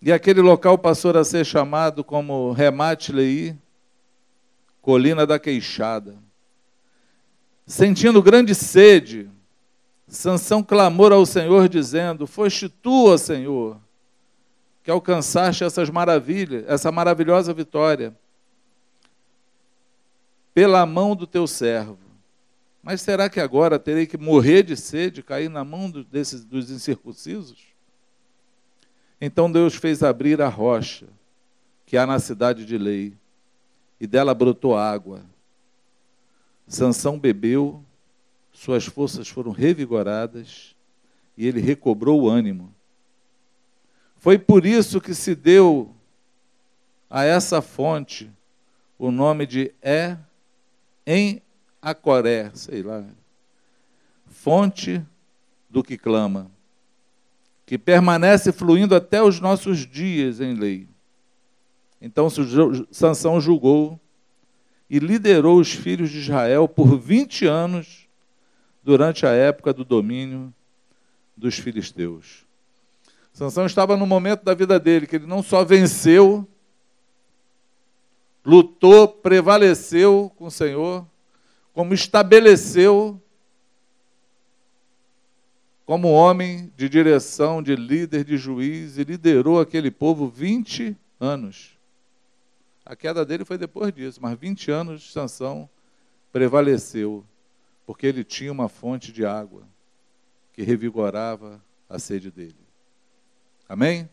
[0.00, 3.58] E aquele local passou a ser chamado como Remate
[4.80, 6.16] Colina da Queixada.
[7.66, 9.28] Sentindo grande sede,
[10.06, 13.76] Sansão clamou ao Senhor, dizendo: Foste tu, ó Senhor,
[14.84, 18.16] que alcançaste essas maravilhas, essa maravilhosa vitória,
[20.56, 21.98] pela mão do teu servo.
[22.82, 27.62] Mas será que agora terei que morrer de sede, cair na mão desses, dos incircuncisos?
[29.20, 31.08] Então Deus fez abrir a rocha
[31.84, 33.12] que há na cidade de Lei,
[34.00, 35.26] e dela brotou água.
[36.66, 37.84] Sansão bebeu,
[38.50, 40.74] suas forças foram revigoradas
[41.36, 42.72] e ele recobrou o ânimo.
[44.16, 45.94] Foi por isso que se deu
[47.10, 48.30] a essa fonte
[48.98, 50.16] o nome de É
[51.06, 51.40] em
[51.80, 53.04] Acoré, sei lá,
[54.26, 55.04] fonte
[55.70, 56.50] do que clama,
[57.64, 60.88] que permanece fluindo até os nossos dias em lei.
[62.00, 62.28] Então
[62.90, 63.98] Sansão julgou
[64.88, 68.06] e liderou os filhos de Israel por 20 anos
[68.82, 70.52] durante a época do domínio
[71.36, 72.44] dos filisteus.
[73.32, 76.48] Sansão estava no momento da vida dele que ele não só venceu,
[78.46, 81.04] lutou, prevaleceu com o Senhor,
[81.74, 83.20] como estabeleceu
[85.84, 91.78] como homem de direção, de líder, de juiz, e liderou aquele povo 20 anos.
[92.84, 95.70] A queda dele foi depois disso, mas 20 anos de Sansão
[96.32, 97.24] prevaleceu,
[97.86, 99.62] porque ele tinha uma fonte de água
[100.52, 102.56] que revigorava a sede dele.
[103.68, 104.08] Amém?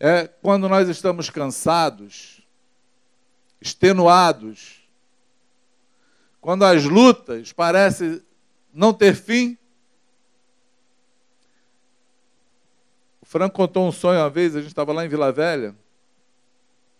[0.00, 2.35] É quando nós estamos cansados,
[3.60, 4.82] extenuados,
[6.40, 8.22] quando as lutas parecem
[8.72, 9.58] não ter fim.
[13.20, 15.74] O Franco contou um sonho uma vez, a gente estava lá em Vila Velha,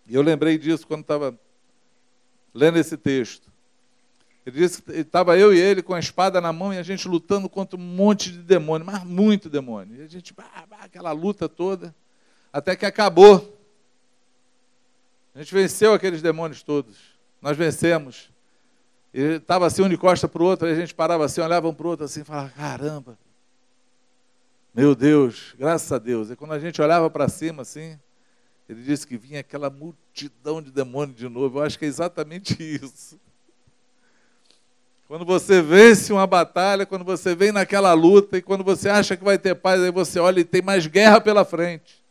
[0.07, 1.39] e eu lembrei disso quando estava
[2.53, 3.53] lendo esse texto.
[4.47, 7.09] Ele disse que estava eu e ele com a espada na mão e a gente
[7.09, 9.97] lutando contra um monte de demônio, mas muito demônio.
[10.01, 11.93] E a gente, bah, bah, aquela luta toda,
[12.53, 13.56] até que acabou.
[15.37, 16.97] A gente venceu aqueles demônios todos.
[17.43, 18.31] Nós vencemos.
[19.13, 21.69] E estava assim um de costa para o outro, aí a gente parava assim, olhava
[21.69, 23.19] um para o outro assim, falava, caramba,
[24.75, 26.31] meu Deus, graças a Deus.
[26.31, 27.99] E quando a gente olhava para cima assim,
[28.67, 31.59] ele disse que vinha aquela multidão de demônios de novo.
[31.59, 33.21] Eu acho que é exatamente isso.
[35.07, 39.25] Quando você vence uma batalha, quando você vem naquela luta e quando você acha que
[39.25, 42.06] vai ter paz, aí você olha e tem mais guerra pela frente.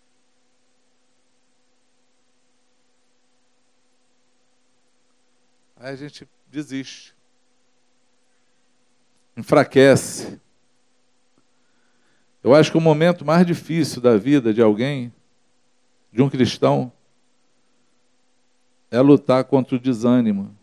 [5.86, 7.16] Aí a gente desiste.
[9.38, 10.42] Enfraquece.
[12.44, 15.14] Eu acho que o momento mais difícil da vida de alguém,
[16.12, 16.92] de um cristão,
[18.90, 20.58] é lutar contra o desânimo.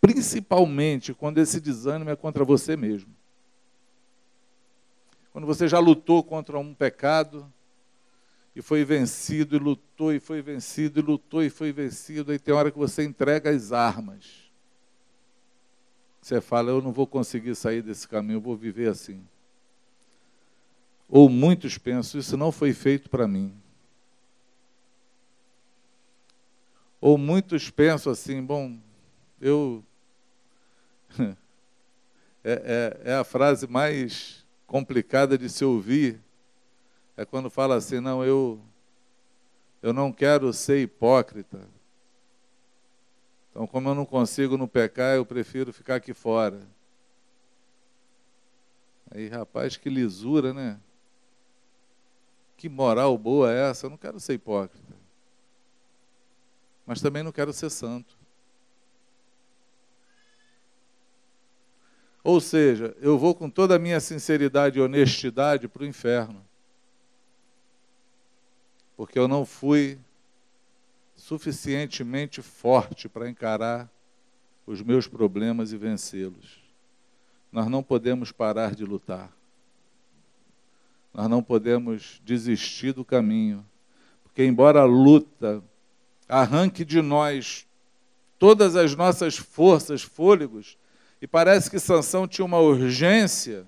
[0.00, 3.12] Principalmente quando esse desânimo é contra você mesmo.
[5.32, 7.52] Quando você já lutou contra um pecado
[8.54, 12.54] e foi vencido, e lutou, e foi vencido, e lutou, e foi vencido, aí tem
[12.54, 14.43] hora que você entrega as armas
[16.24, 19.22] você fala, eu não vou conseguir sair desse caminho, eu vou viver assim.
[21.06, 23.54] Ou muitos pensam, isso não foi feito para mim.
[26.98, 28.74] Ou muitos pensam assim, bom,
[29.38, 29.84] eu.
[32.42, 36.18] é, é, é a frase mais complicada de se ouvir.
[37.18, 38.58] É quando fala assim, não, eu,
[39.82, 41.73] eu não quero ser hipócrita.
[43.54, 46.60] Então, como eu não consigo no pecar, eu prefiro ficar aqui fora.
[49.12, 50.80] Aí, rapaz, que lisura, né?
[52.56, 53.86] Que moral boa é essa?
[53.86, 54.92] Eu não quero ser hipócrita.
[56.84, 58.18] Mas também não quero ser santo.
[62.24, 66.44] Ou seja, eu vou com toda a minha sinceridade e honestidade para o inferno.
[68.96, 69.96] Porque eu não fui
[71.24, 73.90] suficientemente forte para encarar
[74.66, 76.62] os meus problemas e vencê-los.
[77.50, 79.32] Nós não podemos parar de lutar.
[81.14, 83.64] Nós não podemos desistir do caminho.
[84.22, 85.64] Porque, embora a luta
[86.28, 87.66] arranque de nós
[88.38, 90.76] todas as nossas forças, fôlegos,
[91.22, 93.66] e parece que Sansão tinha uma urgência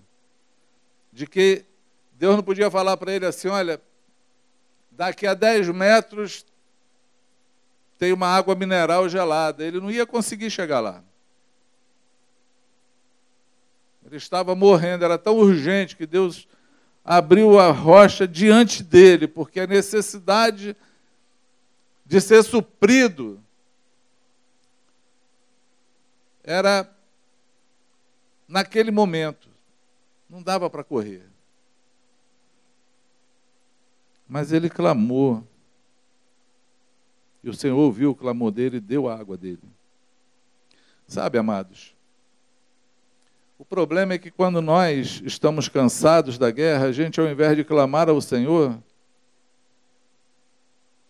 [1.11, 1.65] de que
[2.13, 3.81] Deus não podia falar para ele assim: olha,
[4.91, 6.45] daqui a 10 metros
[7.99, 9.65] tem uma água mineral gelada.
[9.65, 11.03] Ele não ia conseguir chegar lá.
[14.05, 16.47] Ele estava morrendo, era tão urgente que Deus
[17.05, 20.77] abriu a rocha diante dele, porque a necessidade
[22.05, 23.43] de ser suprido
[26.45, 26.89] era
[28.47, 29.49] naquele momento.
[30.31, 31.25] Não dava para correr.
[34.29, 35.47] Mas ele clamou.
[37.47, 39.63] E o Senhor ouviu o clamor dele e deu a água dele.
[41.07, 41.95] Sabe, amados,
[43.57, 47.63] o problema é que quando nós estamos cansados da guerra, a gente, ao invés de
[47.63, 48.77] clamar ao Senhor,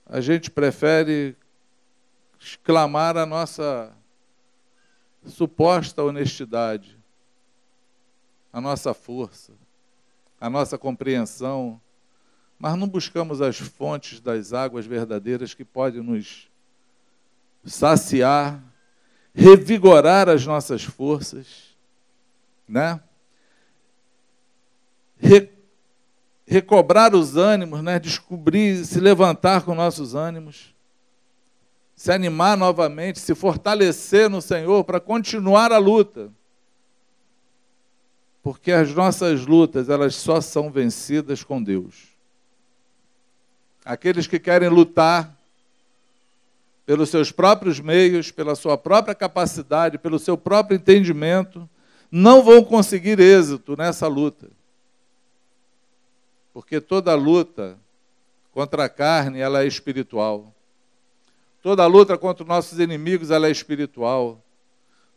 [0.05, 1.35] a gente prefere
[2.63, 3.91] clamar a nossa
[5.25, 6.99] suposta honestidade,
[8.53, 9.55] a nossa força,
[10.39, 11.81] a nossa compreensão,
[12.59, 16.49] mas não buscamos as fontes das águas verdadeiras que podem nos
[17.65, 18.63] saciar,
[19.35, 21.77] revigorar as nossas forças,
[22.69, 23.01] né?
[25.19, 25.55] Re
[26.49, 27.99] recobrar os ânimos, né?
[27.99, 30.73] Descobrir, se levantar com nossos ânimos,
[31.97, 36.33] se animar novamente, se fortalecer no Senhor para continuar a luta.
[38.43, 42.16] Porque as nossas lutas, elas só são vencidas com Deus.
[43.87, 45.33] Aqueles que querem lutar
[46.85, 51.69] pelos seus próprios meios, pela sua própria capacidade, pelo seu próprio entendimento,
[52.11, 54.49] não vão conseguir êxito nessa luta.
[56.53, 57.79] Porque toda luta
[58.53, 60.53] contra a carne, ela é espiritual.
[61.63, 64.43] Toda luta contra os nossos inimigos, ela é espiritual.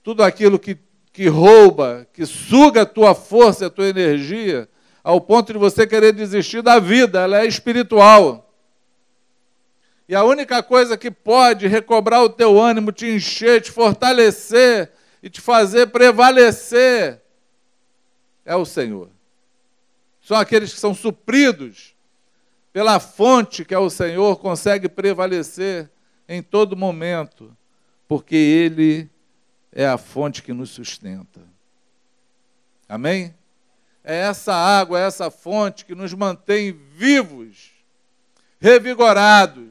[0.03, 0.77] Tudo aquilo que,
[1.11, 4.69] que rouba, que suga a tua força, a tua energia,
[5.03, 8.48] ao ponto de você querer desistir da vida, ela é espiritual.
[10.09, 14.91] E a única coisa que pode recobrar o teu ânimo, te encher, te fortalecer
[15.21, 17.21] e te fazer prevalecer
[18.43, 19.11] é o Senhor.
[20.19, 21.95] São aqueles que são supridos
[22.73, 25.87] pela fonte que é o Senhor, consegue prevalecer
[26.27, 27.55] em todo momento,
[28.07, 29.07] porque Ele
[29.71, 31.39] é a fonte que nos sustenta.
[32.87, 33.35] Amém?
[34.03, 37.73] É essa água, é essa fonte que nos mantém vivos,
[38.59, 39.68] revigorados,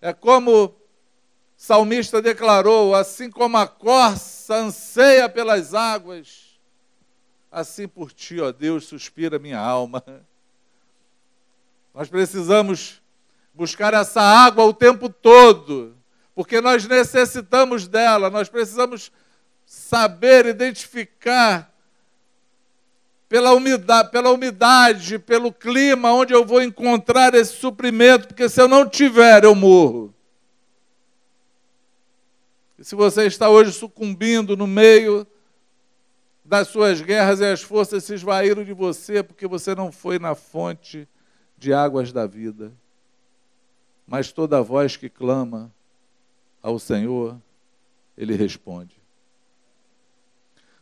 [0.00, 0.74] é como o
[1.56, 6.60] salmista declarou: assim como a corça anseia pelas águas,
[7.50, 10.02] assim por ti, ó Deus, suspira minha alma.
[11.92, 13.02] Nós precisamos
[13.52, 15.96] buscar essa água o tempo todo,
[16.34, 19.10] porque nós necessitamos dela, nós precisamos
[19.66, 21.74] saber identificar
[23.28, 28.66] pela umidade, pela umidade, pelo clima onde eu vou encontrar esse suprimento, porque se eu
[28.66, 30.14] não tiver, eu morro.
[32.78, 35.26] E se você está hoje sucumbindo no meio
[36.44, 40.34] das suas guerras e as forças se esvaíram de você porque você não foi na
[40.34, 41.06] fonte
[41.58, 42.72] de águas da vida.
[44.06, 45.70] Mas toda voz que clama
[46.62, 47.38] ao Senhor,
[48.16, 48.97] Ele responde.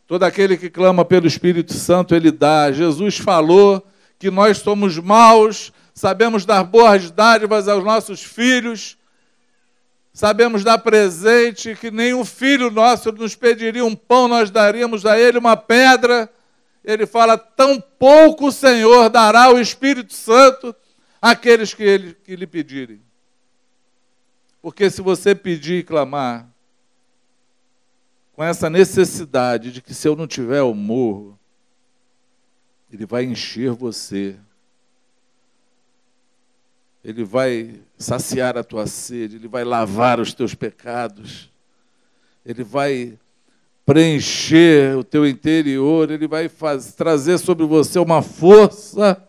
[0.07, 2.71] Todo aquele que clama pelo Espírito Santo, ele dá.
[2.71, 3.85] Jesus falou
[4.19, 8.97] que nós somos maus, sabemos dar boas dádivas aos nossos filhos,
[10.13, 15.39] sabemos dar presente, que nenhum filho nosso nos pediria um pão, nós daríamos a ele
[15.39, 16.31] uma pedra.
[16.85, 20.75] Ele fala: tão pouco o Senhor dará o Espírito Santo
[21.21, 23.03] àqueles que, ele, que lhe pedirem.
[24.63, 26.49] Porque se você pedir e clamar,
[28.37, 31.39] com essa necessidade de que se eu não tiver, eu morro.
[32.93, 34.37] Ele vai encher você.
[37.03, 41.51] Ele vai saciar a tua sede, Ele vai lavar os teus pecados,
[42.45, 43.19] Ele vai
[43.87, 49.23] preencher o teu interior, Ele vai faz, trazer sobre você uma força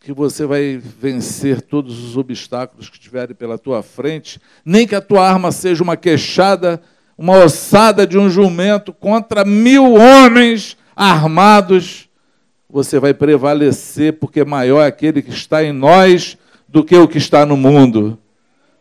[0.00, 5.00] que você vai vencer todos os obstáculos que estiverem pela tua frente, nem que a
[5.00, 6.82] tua arma seja uma queixada,
[7.16, 12.08] uma ossada de um jumento contra mil homens armados,
[12.68, 16.38] você vai prevalecer, porque maior é aquele que está em nós
[16.68, 18.18] do que o que está no mundo.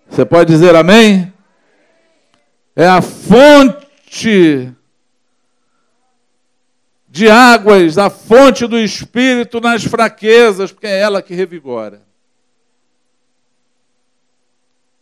[0.10, 1.32] Você pode dizer amém?
[2.76, 4.74] É a fonte
[7.10, 12.02] de águas, a fonte do Espírito nas fraquezas, porque é ela que revigora.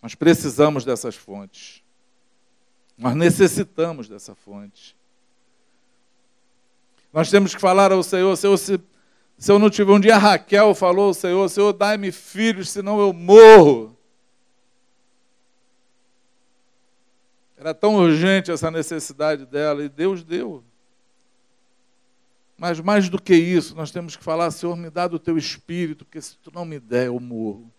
[0.02, 1.84] Nós precisamos dessas fontes.
[3.00, 4.94] Nós necessitamos dessa fonte.
[7.14, 8.78] Nós temos que falar ao Senhor, Senhor, se,
[9.38, 13.14] se eu não tiver um dia, Raquel falou ao Senhor, Senhor, dai-me filhos, senão eu
[13.14, 13.98] morro.
[17.58, 20.62] Era tão urgente essa necessidade dela, e Deus deu.
[22.58, 26.04] Mas mais do que isso, nós temos que falar, Senhor, me dá do teu espírito,
[26.04, 27.72] porque se tu não me der, eu morro.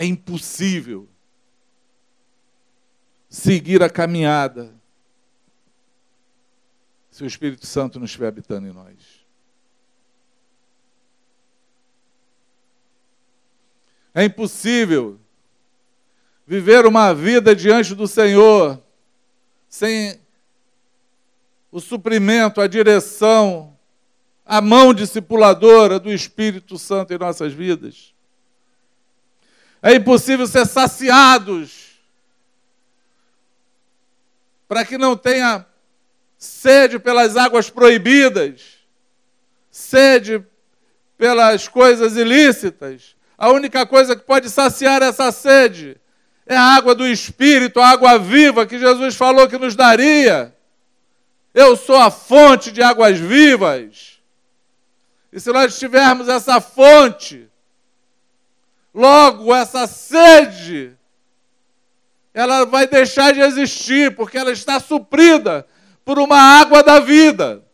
[0.00, 1.06] É impossível
[3.28, 4.74] seguir a caminhada
[7.10, 8.96] se o Espírito Santo não estiver habitando em nós.
[14.14, 15.20] É impossível
[16.46, 18.82] viver uma vida diante do Senhor
[19.68, 20.18] sem
[21.70, 23.76] o suprimento, a direção,
[24.46, 28.14] a mão discipuladora do Espírito Santo em nossas vidas.
[29.82, 31.98] É impossível ser saciados
[34.68, 35.66] para que não tenha
[36.38, 38.78] sede pelas águas proibidas,
[39.70, 40.44] sede
[41.18, 43.16] pelas coisas ilícitas.
[43.36, 46.00] A única coisa que pode saciar essa sede
[46.46, 50.54] é a água do Espírito, a água viva que Jesus falou que nos daria.
[51.52, 54.20] Eu sou a fonte de águas vivas.
[55.32, 57.49] E se nós tivermos essa fonte,
[59.00, 60.94] logo essa sede,
[62.34, 65.66] ela vai deixar de existir, porque ela está suprida
[66.04, 67.64] por uma água da vida.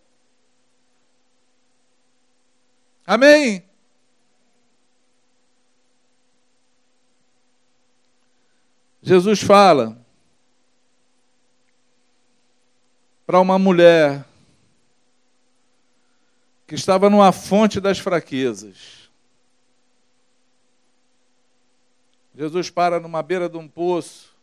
[3.04, 3.64] Amém?
[9.02, 9.96] Jesus fala
[13.26, 14.24] para uma mulher
[16.66, 19.05] que estava numa fonte das fraquezas.
[22.36, 24.36] Jesus para numa beira de um poço,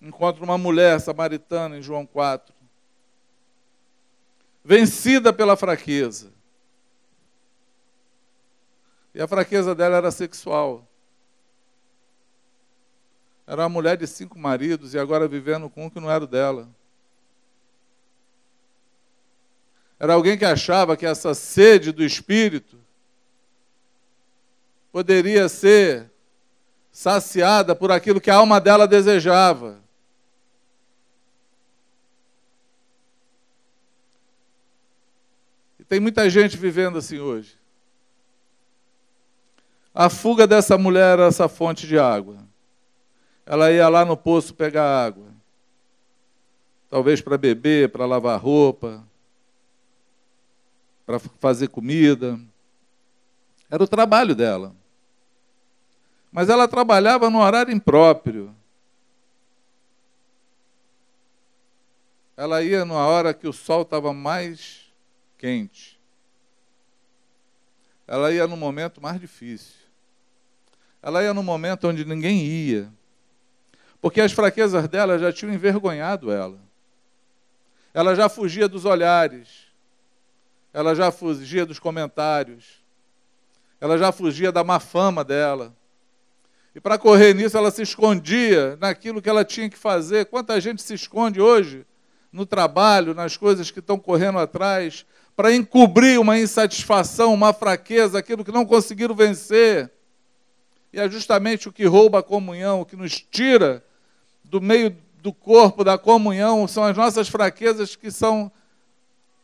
[0.00, 2.54] encontra uma mulher samaritana em João 4,
[4.64, 6.32] vencida pela fraqueza.
[9.14, 10.86] E a fraqueza dela era sexual.
[13.46, 16.68] Era uma mulher de cinco maridos e agora vivendo com um que não era dela.
[19.98, 22.78] Era alguém que achava que essa sede do espírito
[24.90, 26.09] poderia ser
[26.92, 29.78] saciada por aquilo que a alma dela desejava.
[35.78, 37.58] E tem muita gente vivendo assim hoje.
[39.94, 42.38] A fuga dessa mulher era essa fonte de água.
[43.44, 45.26] Ela ia lá no poço pegar água.
[46.88, 49.04] Talvez para beber, para lavar roupa,
[51.06, 52.38] para fazer comida.
[53.68, 54.74] Era o trabalho dela.
[56.30, 58.54] Mas ela trabalhava no horário impróprio.
[62.36, 64.90] Ela ia numa hora que o sol estava mais
[65.36, 66.00] quente.
[68.06, 69.74] Ela ia no momento mais difícil.
[71.02, 72.90] Ela ia no momento onde ninguém ia.
[74.00, 76.58] Porque as fraquezas dela já tinham envergonhado ela.
[77.92, 79.70] Ela já fugia dos olhares
[80.72, 82.80] ela já fugia dos comentários,
[83.80, 85.74] ela já fugia da má fama dela.
[86.80, 90.24] E para correr nisso, ela se escondia naquilo que ela tinha que fazer.
[90.24, 91.84] Quanta gente se esconde hoje
[92.32, 95.04] no trabalho, nas coisas que estão correndo atrás,
[95.36, 99.92] para encobrir uma insatisfação, uma fraqueza, aquilo que não conseguiram vencer.
[100.90, 103.84] E é justamente o que rouba a comunhão, o que nos tira
[104.42, 108.50] do meio do corpo da comunhão, são as nossas fraquezas que são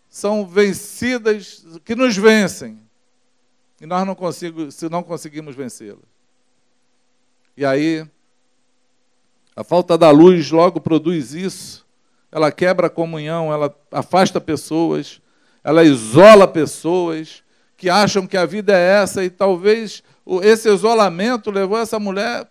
[0.08, 2.80] são vencidas, que nos vencem.
[3.78, 6.15] E nós não conseguimos, se não conseguimos vencê-las.
[7.56, 8.06] E aí,
[9.54, 11.86] a falta da luz logo produz isso.
[12.30, 15.22] Ela quebra a comunhão, ela afasta pessoas,
[15.64, 17.42] ela isola pessoas
[17.76, 20.02] que acham que a vida é essa e talvez
[20.42, 22.46] esse isolamento levou essa mulher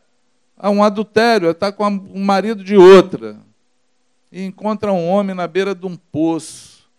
[0.58, 3.38] a um adultério, a estar com um marido de outra.
[4.32, 6.90] E encontra um homem na beira de um poço,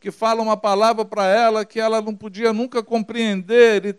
[0.00, 3.98] que fala uma palavra para ela que ela não podia nunca compreender.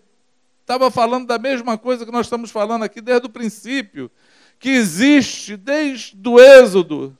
[0.66, 4.10] Estava falando da mesma coisa que nós estamos falando aqui desde o princípio,
[4.58, 7.16] que existe desde o Êxodo,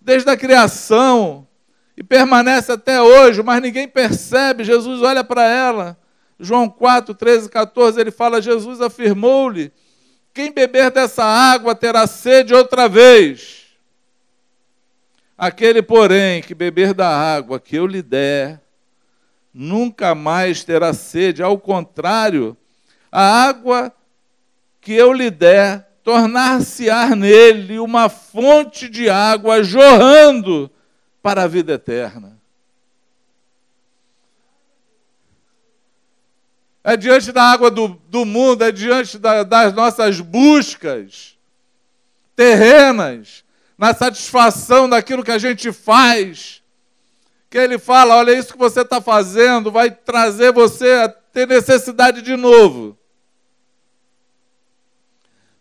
[0.00, 1.46] desde a criação,
[1.96, 4.64] e permanece até hoje, mas ninguém percebe.
[4.64, 5.96] Jesus olha para ela.
[6.40, 9.72] João 4, 13, 14, ele fala: Jesus afirmou-lhe
[10.34, 13.64] quem beber dessa água terá sede outra vez.
[15.38, 18.60] Aquele, porém, que beber da água que eu lhe der,
[19.56, 21.42] nunca mais terá sede.
[21.42, 22.56] Ao contrário,
[23.10, 23.92] a água
[24.80, 30.70] que eu lhe der tornar-se-á nele uma fonte de água jorrando
[31.22, 32.36] para a vida eterna.
[36.86, 41.36] é diante da água do, do mundo, é diante da, das nossas buscas
[42.36, 43.44] terrenas,
[43.76, 46.55] na satisfação daquilo que a gente faz,
[47.50, 52.22] que ele fala: olha, isso que você está fazendo vai trazer você a ter necessidade
[52.22, 52.98] de novo.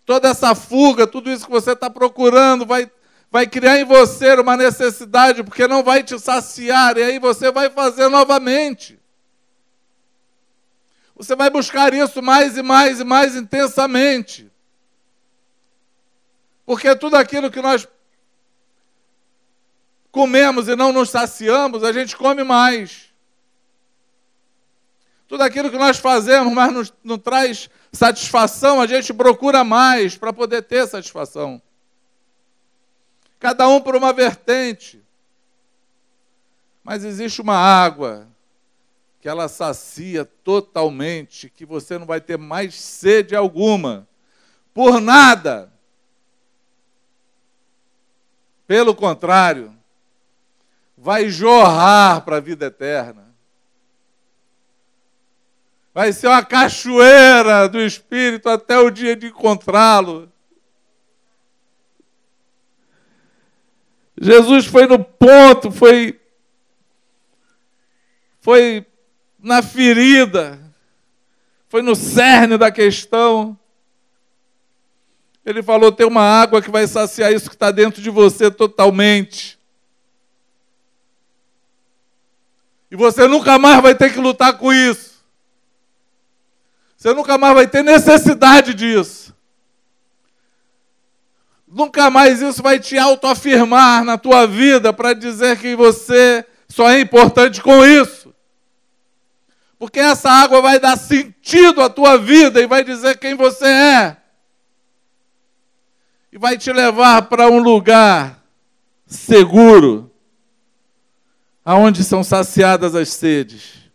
[0.06, 2.90] Toda essa fuga, tudo isso que você está procurando, vai,
[3.32, 7.70] vai criar em você uma necessidade, porque não vai te saciar, e aí você vai
[7.70, 9.00] fazer novamente.
[11.16, 14.52] Você vai buscar isso mais e mais e mais intensamente.
[16.66, 17.88] Porque tudo aquilo que nós
[20.16, 23.14] comemos e não nos saciamos, a gente come mais.
[25.28, 30.32] Tudo aquilo que nós fazemos, mas não, não traz satisfação, a gente procura mais para
[30.32, 31.62] poder ter satisfação.
[33.42, 35.04] Cada um por uma vertente.
[36.82, 38.26] Mas existe uma água
[39.20, 44.08] que ela sacia totalmente, que você não vai ter mais sede alguma,
[44.74, 45.74] por nada.
[48.66, 49.76] Pelo contrário,
[50.98, 53.26] vai jorrar para a vida eterna.
[55.94, 60.30] Vai ser uma cachoeira do Espírito até o dia de encontrá-lo.
[64.20, 66.20] Jesus foi no ponto, foi,
[68.40, 68.86] foi
[69.40, 70.60] na ferida,
[71.68, 73.58] foi no cerne da questão.
[75.46, 79.60] Ele falou: tem uma água que vai saciar isso que está dentro de você totalmente.
[82.96, 85.22] E você nunca mais vai ter que lutar com isso.
[86.96, 89.36] Você nunca mais vai ter necessidade disso.
[91.68, 97.02] Nunca mais isso vai te autoafirmar na tua vida para dizer que você só é
[97.02, 98.34] importante com isso
[99.78, 104.18] porque essa água vai dar sentido à tua vida e vai dizer quem você é.
[106.32, 108.42] E vai te levar para um lugar
[109.06, 110.12] seguro,
[111.66, 113.90] aonde são saciadas as sedes,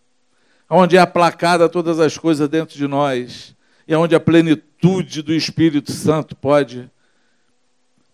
[0.68, 3.54] aonde é aplacada todas as coisas dentro de nós
[3.86, 6.90] e aonde a plenitude do Espírito Santo pode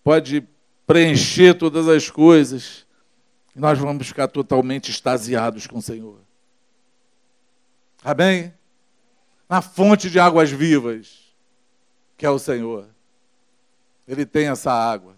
[0.04, 0.46] pode
[0.86, 2.86] preencher todas as coisas.
[3.54, 6.20] Nós vamos ficar totalmente extasiados com o Senhor.
[8.04, 8.54] Amém?
[9.48, 11.34] Na fonte de águas vivas,
[12.16, 12.86] que é o Senhor.
[14.07, 15.16] Ele tem essa água.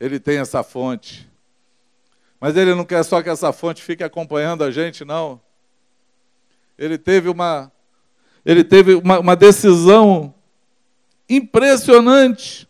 [0.00, 1.30] Ele tem essa fonte.
[2.44, 5.40] Mas ele não quer só que essa fonte fique acompanhando a gente, não.
[6.76, 7.72] Ele teve uma,
[8.44, 10.34] ele teve uma, uma decisão
[11.26, 12.68] impressionante.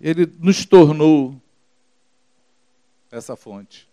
[0.00, 1.42] Ele nos tornou
[3.10, 3.88] essa fonte.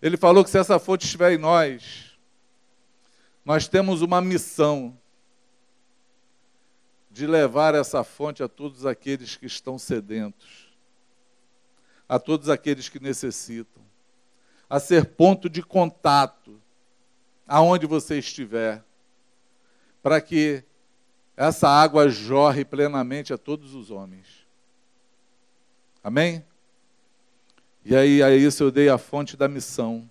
[0.00, 2.16] Ele falou que se essa fonte estiver em nós,
[3.44, 4.96] nós temos uma missão
[7.14, 10.74] de levar essa fonte a todos aqueles que estão sedentos,
[12.08, 13.84] a todos aqueles que necessitam,
[14.68, 16.60] a ser ponto de contato
[17.46, 18.82] aonde você estiver,
[20.02, 20.64] para que
[21.36, 24.44] essa água jorre plenamente a todos os homens.
[26.02, 26.44] Amém?
[27.84, 30.10] E aí, a isso eu dei a fonte da missão.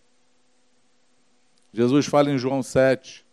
[1.73, 3.25] Jesus fala em João 7,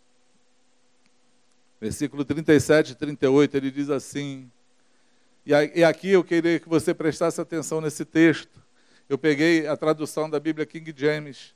[1.81, 4.47] versículo 37 e 38, ele diz assim,
[5.43, 8.61] e aqui eu queria que você prestasse atenção nesse texto.
[9.09, 11.55] Eu peguei a tradução da Bíblia King James,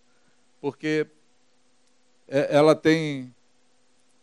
[0.59, 1.05] porque
[2.28, 3.32] é, ela tem,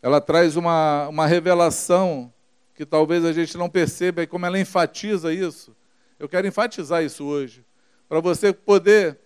[0.02, 2.32] ela traz uma, uma revelação
[2.74, 5.76] que talvez a gente não perceba, e como ela enfatiza isso,
[6.18, 7.64] eu quero enfatizar isso hoje
[8.08, 9.18] para você poder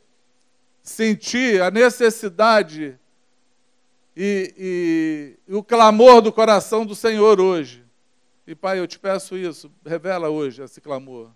[0.82, 2.98] sentir a necessidade
[4.16, 7.84] e, e, e, o clamor do coração do Senhor hoje.
[8.46, 11.30] E Pai, eu te peço isso, revela hoje esse clamor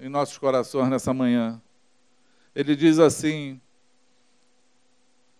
[0.00, 1.60] em nossos corações nessa manhã.
[2.54, 3.60] Ele diz assim: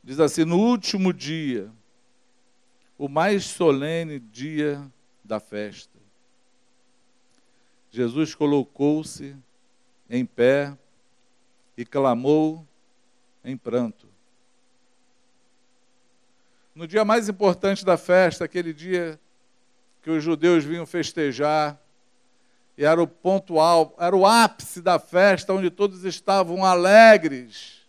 [0.03, 1.71] diz assim, no último dia,
[2.97, 4.85] o mais solene dia
[5.25, 5.99] da festa.
[7.91, 9.37] Jesus colocou-se
[10.11, 10.77] em pé
[11.77, 12.67] e clamou
[13.45, 14.08] em pranto.
[16.79, 19.19] No dia mais importante da festa, aquele dia
[20.01, 21.77] que os judeus vinham festejar,
[22.77, 27.85] e era o ponto alto, era o ápice da festa, onde todos estavam alegres,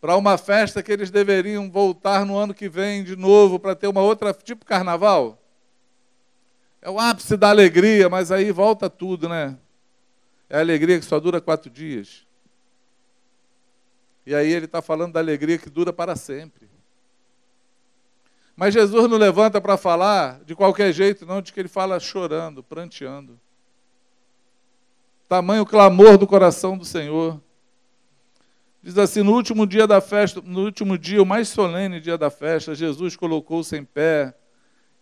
[0.00, 3.88] para uma festa que eles deveriam voltar no ano que vem de novo, para ter
[3.88, 5.36] uma outra, tipo carnaval.
[6.80, 9.58] É o ápice da alegria, mas aí volta tudo, né?
[10.48, 12.24] É a alegria que só dura quatro dias.
[14.24, 16.65] E aí ele está falando da alegria que dura para sempre.
[18.56, 22.62] Mas Jesus não levanta para falar de qualquer jeito, não, de que ele fala chorando,
[22.62, 23.38] pranteando.
[25.28, 27.38] Tamanho clamor do coração do Senhor.
[28.82, 32.30] Diz assim: no último dia da festa, no último dia, o mais solene dia da
[32.30, 34.34] festa, Jesus colocou-se em pé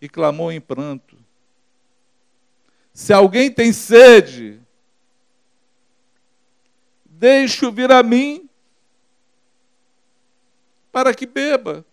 [0.01, 1.17] e clamou em pranto.
[2.91, 4.59] Se alguém tem sede,
[7.05, 8.49] deixe-o vir a mim,
[10.91, 11.85] para que beba.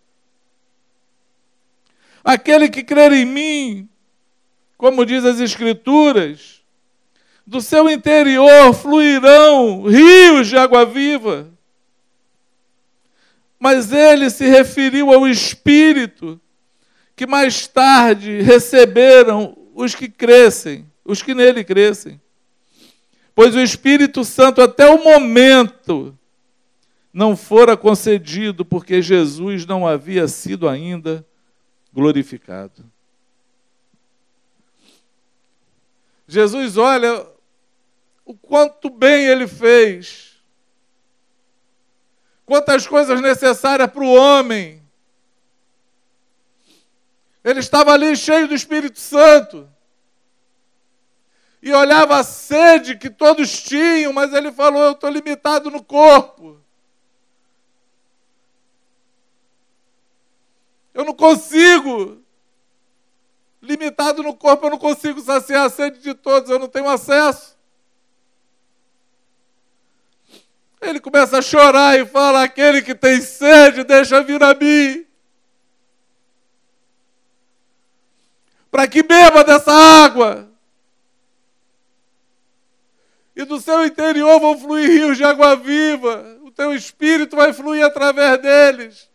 [2.23, 3.89] Aquele que crer em mim,
[4.77, 6.61] como diz as Escrituras,
[7.45, 11.49] do seu interior fluirão rios de água viva.
[13.59, 16.39] Mas ele se referiu ao Espírito
[17.15, 22.19] que mais tarde receberam os que crescem, os que nele crescem.
[23.35, 26.17] Pois o Espírito Santo, até o momento,
[27.11, 31.25] não fora concedido, porque Jesus não havia sido ainda
[31.93, 32.91] glorificado.
[36.27, 37.27] Jesus olha
[38.25, 40.41] o quanto bem ele fez,
[42.45, 44.81] quantas coisas necessárias para o homem.
[47.43, 49.69] Ele estava ali cheio do Espírito Santo.
[51.61, 56.62] E olhava a sede que todos tinham, mas ele falou: Eu estou limitado no corpo.
[60.93, 62.21] Eu não consigo.
[63.61, 67.57] Limitado no corpo, eu não consigo saciar a sede de todos, eu não tenho acesso.
[70.81, 75.05] Ele começa a chorar e fala: aquele que tem sede, deixa vir a mim.
[78.69, 80.51] Para que beba dessa água.
[83.35, 86.37] E do seu interior vão fluir rios de água viva.
[86.43, 89.12] O teu espírito vai fluir através deles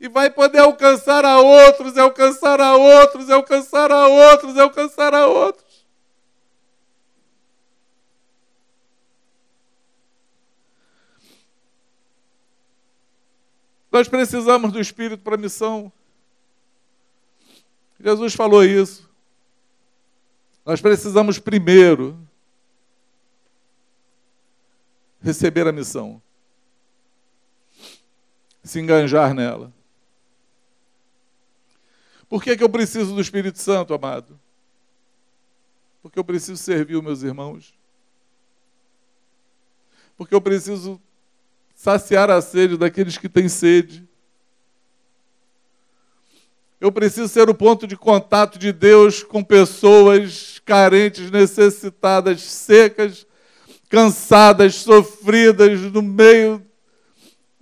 [0.00, 5.86] e vai poder alcançar a outros, alcançar a outros, alcançar a outros, alcançar a outros.
[13.92, 15.92] Nós precisamos do Espírito para a missão.
[17.98, 19.06] Jesus falou isso.
[20.64, 22.16] Nós precisamos primeiro
[25.20, 26.22] receber a missão,
[28.62, 29.70] se enganjar nela.
[32.30, 34.38] Por que, que eu preciso do Espírito Santo, amado?
[36.00, 37.74] Porque eu preciso servir os meus irmãos.
[40.16, 41.00] Porque eu preciso
[41.74, 44.08] saciar a sede daqueles que têm sede.
[46.80, 53.26] Eu preciso ser o ponto de contato de Deus com pessoas carentes, necessitadas, secas,
[53.88, 56.64] cansadas, sofridas, no meio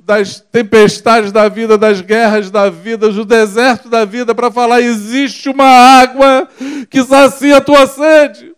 [0.08, 5.50] das tempestades da vida, das guerras da vida, do deserto da vida, para falar: existe
[5.50, 6.48] uma água
[6.88, 8.56] que sacia a tua sede.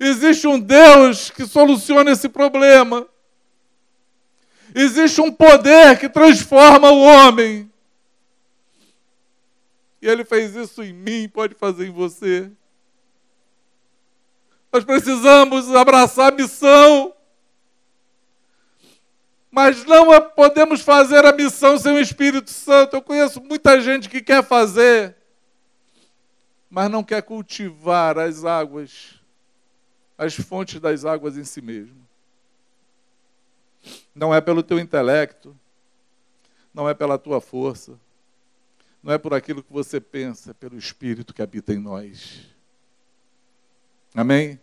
[0.00, 3.06] Existe um Deus que soluciona esse problema.
[4.74, 7.70] Existe um poder que transforma o homem.
[10.02, 12.50] E ele fez isso em mim, pode fazer em você.
[14.72, 17.15] Nós precisamos abraçar a missão.
[19.56, 22.94] Mas não podemos fazer a missão sem o Espírito Santo.
[22.94, 25.16] Eu conheço muita gente que quer fazer,
[26.68, 29.18] mas não quer cultivar as águas,
[30.18, 31.96] as fontes das águas em si mesmo.
[34.14, 35.58] Não é pelo teu intelecto,
[36.74, 37.98] não é pela tua força,
[39.02, 42.42] não é por aquilo que você pensa, é pelo Espírito que habita em nós.
[44.14, 44.60] Amém?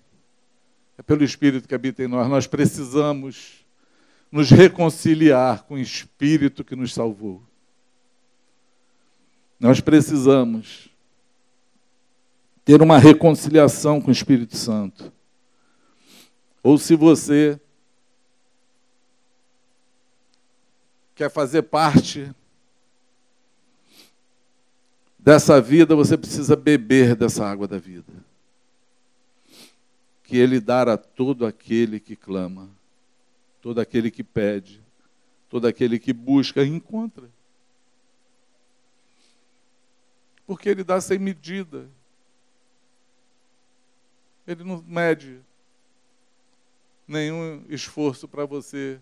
[1.00, 2.30] É pelo Espírito que habita em nós.
[2.30, 3.63] Nós precisamos
[4.34, 7.40] nos reconciliar com o Espírito que nos salvou.
[9.60, 10.90] Nós precisamos
[12.66, 15.14] ter uma reconciliação com o Espírito Santo.
[16.64, 17.62] Ou se você
[21.14, 22.34] quer fazer parte
[25.20, 28.12] dessa vida, você precisa beber dessa água da vida.
[30.24, 32.68] Que Ele dará a todo aquele que clama,
[33.64, 34.84] todo aquele que pede,
[35.50, 37.30] todo aquele que busca, encontra.
[40.46, 41.90] Porque Ele dá sem medida.
[44.46, 45.40] Ele não mede
[47.08, 49.00] nenhum esforço para você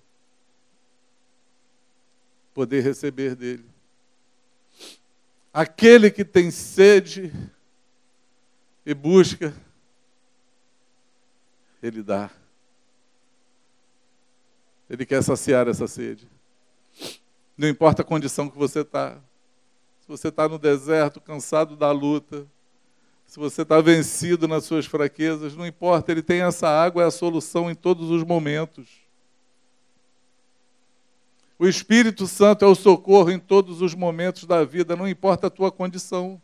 [2.54, 3.68] poder receber dele.
[5.52, 7.34] Aquele que tem sede
[8.86, 9.56] e busca,
[11.82, 12.30] ele dá.
[14.92, 16.28] Ele quer saciar essa sede.
[17.58, 19.22] Não importa a condição que você está.
[20.02, 22.46] Se você está no deserto, cansado da luta,
[23.26, 27.12] se você está vencido nas suas fraquezas, não importa, ele tem essa água, é a
[27.12, 28.90] solução em todos os momentos.
[31.58, 35.50] O Espírito Santo é o socorro em todos os momentos da vida, não importa a
[35.50, 36.42] tua condição.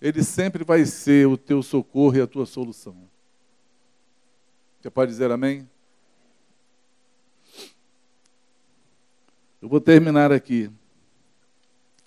[0.00, 2.96] Ele sempre vai ser o teu socorro e a tua solução.
[4.80, 5.68] Você pode dizer amém?
[9.62, 10.68] Eu vou terminar aqui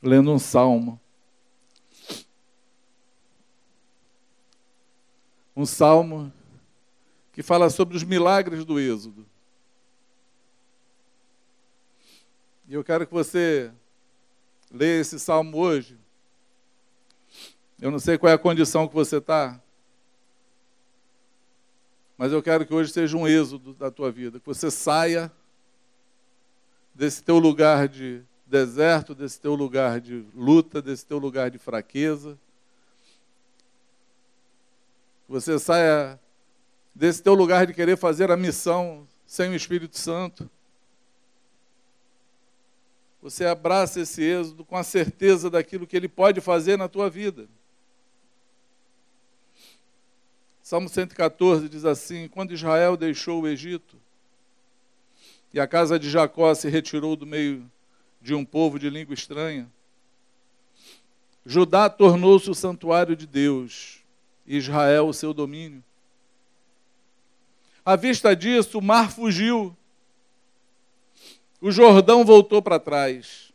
[0.03, 0.99] lendo um salmo.
[5.55, 6.33] Um salmo
[7.31, 9.25] que fala sobre os milagres do Êxodo.
[12.67, 13.71] E eu quero que você
[14.69, 15.97] leia esse salmo hoje.
[17.79, 19.61] Eu não sei qual é a condição que você está,
[22.17, 25.31] mas eu quero que hoje seja um êxodo da tua vida, que você saia
[26.95, 32.39] desse teu lugar de deserto, desse teu lugar de luta, desse teu lugar de fraqueza.
[35.25, 36.19] Que você saia
[36.95, 40.49] desse teu lugar de querer fazer a missão sem o Espírito Santo
[43.25, 47.49] você abraça esse êxodo com a certeza daquilo que ele pode fazer na tua vida.
[50.61, 53.99] Salmo 114 diz assim: Quando Israel deixou o Egito
[55.55, 57.71] e a casa de Jacó se retirou do meio
[58.21, 59.71] de um povo de língua estranha,
[61.45, 64.03] Judá tornou-se o santuário de Deus,
[64.45, 65.81] Israel o seu domínio.
[67.85, 69.73] À vista disso, o mar fugiu
[71.61, 73.53] o Jordão voltou para trás.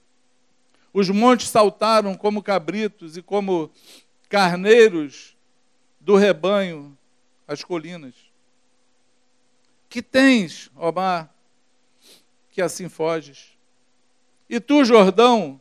[0.94, 3.70] Os montes saltaram como cabritos e como
[4.28, 5.36] carneiros
[6.00, 6.96] do rebanho
[7.46, 8.14] as colinas.
[9.88, 11.32] Que tens, ó mar,
[12.50, 13.56] que assim foges?
[14.48, 15.60] E tu, Jordão,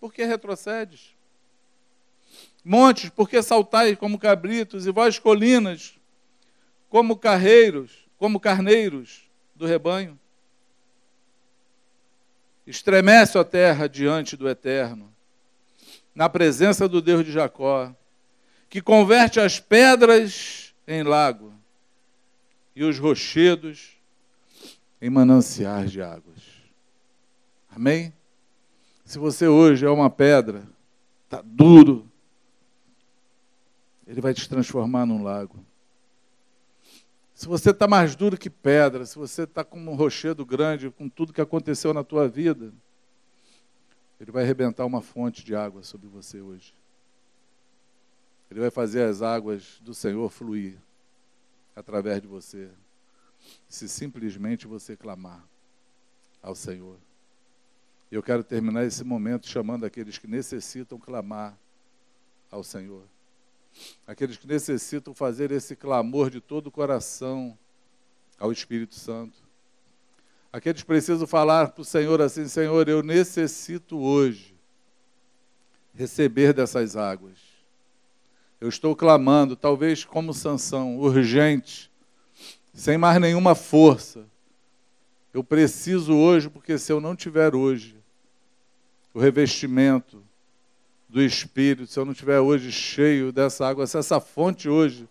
[0.00, 1.14] por que retrocedes?
[2.64, 5.98] Montes, por que saltais como cabritos, e vós, colinas,
[6.88, 10.18] como carreiros, como carneiros do rebanho?
[12.66, 15.12] Estremece a terra diante do Eterno,
[16.14, 17.94] na presença do Deus de Jacó,
[18.68, 21.52] que converte as pedras em lago
[22.74, 23.99] e os rochedos
[25.00, 26.42] em mananciais de águas.
[27.70, 28.12] Amém?
[29.04, 30.68] Se você hoje é uma pedra,
[31.24, 32.08] está duro,
[34.06, 35.64] ele vai te transformar num lago.
[37.34, 41.08] Se você está mais duro que pedra, se você está com um rochedo grande, com
[41.08, 42.72] tudo que aconteceu na tua vida,
[44.20, 46.74] ele vai arrebentar uma fonte de água sobre você hoje.
[48.50, 50.76] Ele vai fazer as águas do Senhor fluir
[51.74, 52.68] através de você,
[53.68, 55.44] se simplesmente você clamar
[56.42, 56.96] ao Senhor.
[58.10, 61.56] Eu quero terminar esse momento chamando aqueles que necessitam clamar
[62.50, 63.04] ao Senhor
[64.06, 67.56] aqueles que necessitam fazer esse clamor de todo o coração
[68.38, 69.38] ao Espírito Santo.
[70.52, 74.54] Aqueles que precisam falar para o Senhor assim: Senhor, eu necessito hoje
[75.94, 77.38] receber dessas águas.
[78.60, 81.89] Eu estou clamando, talvez como sanção, urgente,
[82.80, 84.26] sem mais nenhuma força.
[85.34, 87.94] Eu preciso hoje, porque se eu não tiver hoje
[89.12, 90.24] o revestimento,
[91.06, 95.06] do Espírito, se eu não estiver hoje cheio dessa água, se essa fonte hoje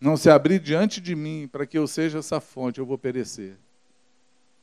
[0.00, 3.56] não se abrir diante de mim para que eu seja essa fonte, eu vou perecer.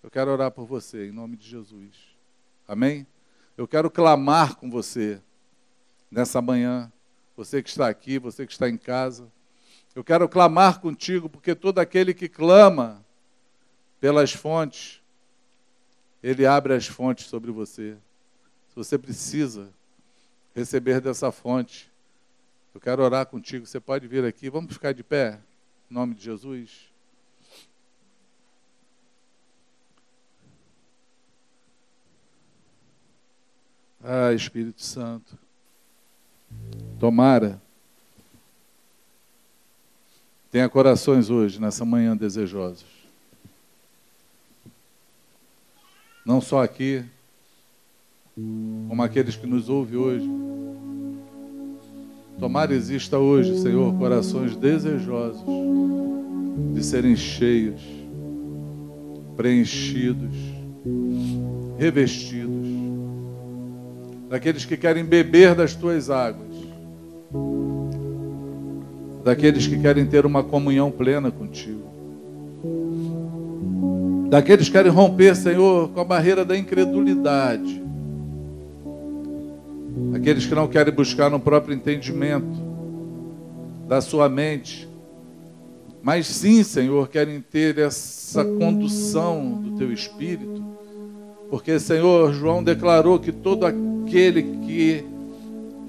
[0.03, 1.95] Eu quero orar por você, em nome de Jesus.
[2.67, 3.07] Amém?
[3.55, 5.21] Eu quero clamar com você
[6.09, 6.91] nessa manhã.
[7.37, 9.31] Você que está aqui, você que está em casa.
[9.93, 13.03] Eu quero clamar contigo, porque todo aquele que clama
[13.99, 15.01] pelas fontes,
[16.23, 17.97] ele abre as fontes sobre você.
[18.69, 19.69] Se você precisa
[20.55, 21.91] receber dessa fonte,
[22.73, 23.65] eu quero orar contigo.
[23.65, 24.49] Você pode vir aqui.
[24.49, 25.39] Vamos ficar de pé,
[25.89, 26.89] em nome de Jesus.
[34.01, 35.37] Ah, Espírito Santo.
[36.99, 37.61] Tomara.
[40.51, 42.85] Tenha corações hoje, nessa manhã desejosos.
[46.25, 47.03] Não só aqui,
[48.35, 50.29] como aqueles que nos ouvem hoje.
[52.37, 55.41] Tomara exista hoje, Senhor, corações desejosos
[56.73, 57.81] de serem cheios,
[59.37, 60.35] preenchidos,
[61.77, 62.67] revestidos
[64.29, 66.55] daqueles que querem beber das tuas águas,
[69.23, 71.89] daqueles que querem ter uma comunhão plena contigo,
[74.29, 77.81] daqueles que querem romper, Senhor, com a barreira da incredulidade,
[80.15, 82.71] aqueles que não querem buscar no próprio entendimento
[83.87, 84.89] da sua mente,
[86.01, 90.63] mas sim, Senhor, querem ter essa condução do teu espírito,
[91.49, 95.03] porque, Senhor, João declarou que todo aquele que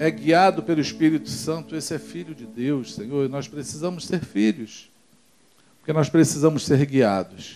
[0.03, 3.25] é guiado pelo Espírito Santo, esse é filho de Deus, Senhor.
[3.25, 4.89] E nós precisamos ser filhos,
[5.79, 7.55] porque nós precisamos ser guiados.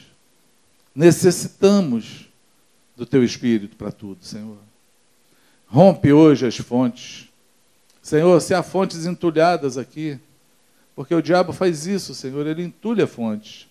[0.95, 2.29] Necessitamos
[2.95, 4.57] do Teu Espírito para tudo, Senhor.
[5.65, 7.27] Rompe hoje as fontes.
[8.01, 10.17] Senhor, se há fontes entulhadas aqui,
[10.95, 13.67] porque o diabo faz isso, Senhor, ele entulha fontes.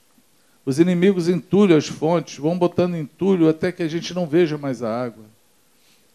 [0.67, 4.83] Os inimigos entulham as fontes, vão botando entulho até que a gente não veja mais
[4.83, 5.25] a água.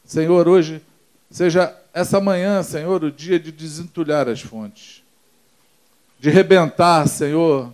[0.06, 0.80] Senhor, hoje
[1.32, 5.02] seja essa manhã, Senhor, o dia de desentulhar as fontes,
[6.20, 7.74] de rebentar, Senhor,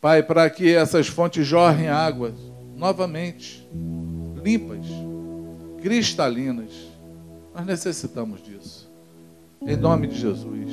[0.00, 2.34] Pai, para que essas fontes jorrem águas
[2.76, 3.64] novamente,
[4.42, 4.84] limpas,
[5.80, 6.70] cristalinas.
[7.54, 8.90] Nós necessitamos disso.
[9.64, 10.72] Em nome de Jesus.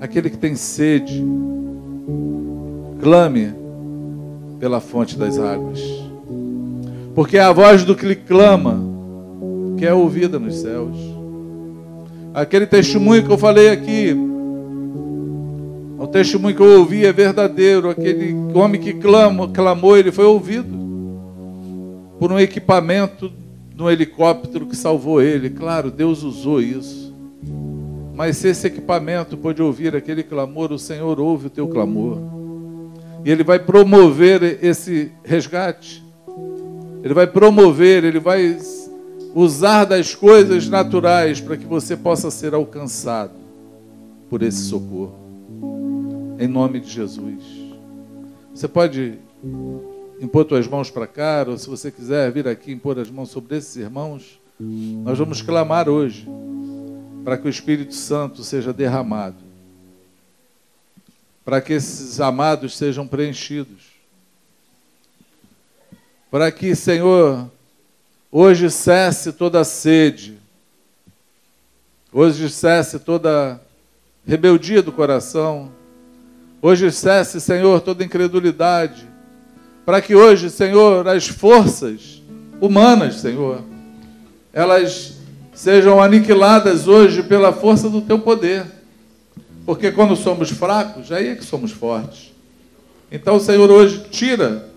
[0.00, 1.22] Aquele que tem sede,
[3.00, 3.52] clame
[4.58, 5.80] pela fonte das águas.
[7.14, 8.93] Porque é a voz do que clama
[9.84, 10.96] que é ouvida nos céus.
[12.32, 14.16] Aquele testemunho que eu falei aqui,
[15.98, 17.90] o testemunho que eu ouvi é verdadeiro.
[17.90, 20.74] Aquele homem que clama, clamou, ele foi ouvido
[22.18, 23.30] por um equipamento
[23.76, 25.50] no helicóptero que salvou ele.
[25.50, 27.14] Claro, Deus usou isso.
[28.14, 32.16] Mas se esse equipamento pôde ouvir aquele clamor, o Senhor ouve o teu clamor.
[33.22, 36.02] E Ele vai promover esse resgate.
[37.02, 38.56] Ele vai promover, Ele vai
[39.34, 43.32] usar das coisas naturais para que você possa ser alcançado
[44.30, 45.18] por esse socorro.
[46.38, 47.42] Em nome de Jesus.
[48.54, 49.18] Você pode
[50.20, 53.56] impor suas mãos para cá, ou se você quiser vir aqui impor as mãos sobre
[53.56, 56.28] esses irmãos, nós vamos clamar hoje
[57.24, 59.42] para que o Espírito Santo seja derramado,
[61.44, 63.94] para que esses amados sejam preenchidos,
[66.30, 67.50] para que, Senhor,
[68.36, 70.36] Hoje cesse toda sede.
[72.12, 73.60] Hoje cesse toda
[74.26, 75.70] rebeldia do coração.
[76.60, 79.08] Hoje cesse, Senhor, toda incredulidade.
[79.86, 82.20] Para que hoje, Senhor, as forças
[82.60, 83.62] humanas, Senhor,
[84.52, 85.18] elas
[85.54, 88.66] sejam aniquiladas hoje pela força do teu poder.
[89.64, 92.32] Porque quando somos fracos, aí é que somos fortes.
[93.12, 94.68] Então, Senhor, hoje tira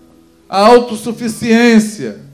[0.48, 2.27] a autossuficiência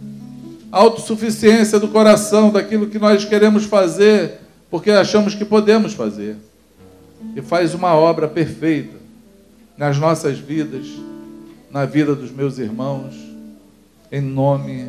[0.74, 6.36] autossuficiência do coração, daquilo que nós queremos fazer, porque achamos que podemos fazer.
[7.36, 8.96] E faz uma obra perfeita
[9.78, 10.86] nas nossas vidas,
[11.70, 13.14] na vida dos meus irmãos,
[14.10, 14.88] em nome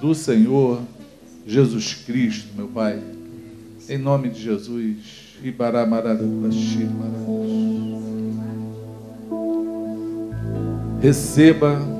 [0.00, 0.80] do Senhor
[1.46, 3.02] Jesus Cristo, meu Pai.
[3.88, 4.96] Em nome de Jesus.
[11.00, 11.99] Receba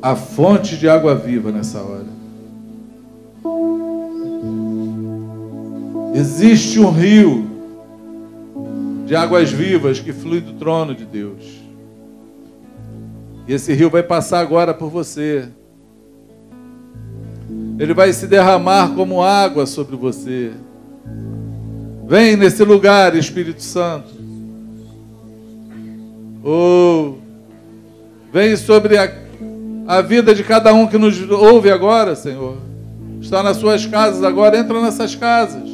[0.00, 2.18] a fonte de água viva nessa hora.
[6.14, 7.48] Existe um rio
[9.06, 11.58] de águas vivas que flui do trono de Deus.
[13.46, 15.48] E esse rio vai passar agora por você.
[17.78, 20.52] Ele vai se derramar como água sobre você.
[22.06, 24.08] Vem nesse lugar, Espírito Santo.
[26.44, 27.14] Oh,
[28.32, 29.27] vem sobre a
[29.88, 32.58] a vida de cada um que nos ouve agora, Senhor.
[33.22, 35.66] Está nas suas casas agora, entra nessas casas.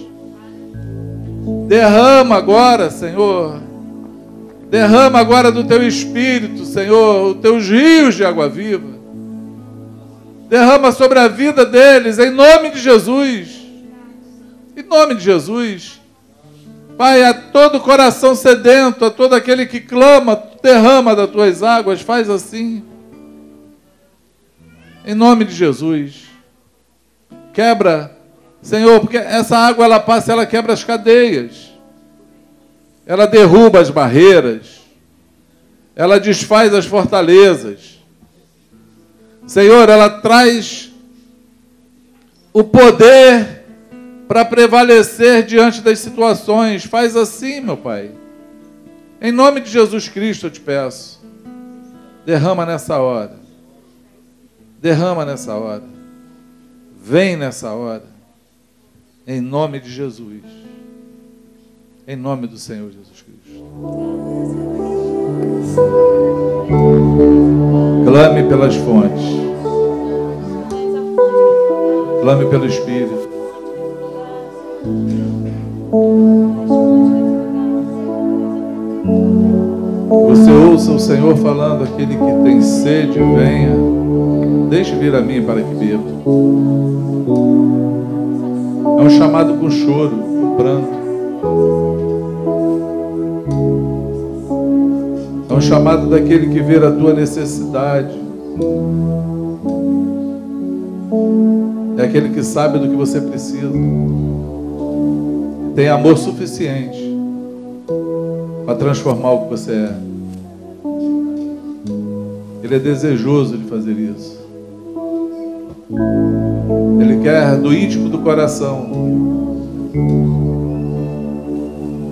[1.67, 3.61] Derrama agora, Senhor.
[4.71, 8.87] Derrama agora do teu espírito, Senhor, os teus rios de água viva.
[10.49, 13.67] Derrama sobre a vida deles, em nome de Jesus.
[14.77, 16.01] Em nome de Jesus.
[16.97, 22.31] Pai, a todo coração sedento, a todo aquele que clama, derrama das tuas águas, faz
[22.31, 22.94] assim.
[25.05, 26.25] Em nome de Jesus.
[27.53, 28.17] Quebra,
[28.63, 31.73] Senhor, porque essa água ela passa, ela quebra as cadeias.
[33.07, 34.81] Ela derruba as barreiras.
[35.95, 38.01] Ela desfaz as fortalezas.
[39.47, 40.91] Senhor, ela traz
[42.53, 43.63] o poder
[44.27, 46.85] para prevalecer diante das situações.
[46.85, 48.11] Faz assim, meu Pai.
[49.21, 51.23] Em nome de Jesus Cristo eu te peço.
[52.25, 53.44] Derrama nessa hora.
[54.85, 55.83] Derrama nessa hora.
[57.03, 58.05] Vem nessa hora.
[59.27, 60.43] Em nome de Jesus.
[62.07, 63.65] Em nome do Senhor Jesus Cristo.
[68.05, 69.25] Clame pelas fontes.
[72.21, 73.31] Clame pelo Espírito.
[80.29, 83.94] Você ouça o Senhor falando: aquele que tem sede, venha.
[84.75, 86.03] Deixe vir a mim para que beba.
[88.99, 90.89] É um chamado com choro, com pranto.
[95.49, 98.19] É um chamado daquele que vê a tua necessidade.
[101.97, 103.71] É aquele que sabe do que você precisa
[105.77, 107.17] tem amor suficiente
[108.65, 109.95] para transformar o que você é.
[112.65, 114.44] Ele é desejoso de fazer isso.
[117.01, 118.87] Ele quer do íntimo do coração,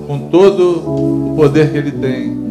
[0.06, 2.42] com todo o poder que ele tem,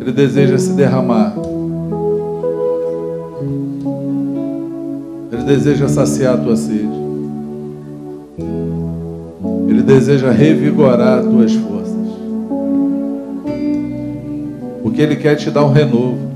[0.00, 1.32] ele deseja se derramar.
[5.32, 7.02] Ele deseja saciar a tua sede.
[9.68, 11.92] Ele deseja revigorar as tuas forças.
[14.82, 16.31] Porque Ele quer te dar um renovo.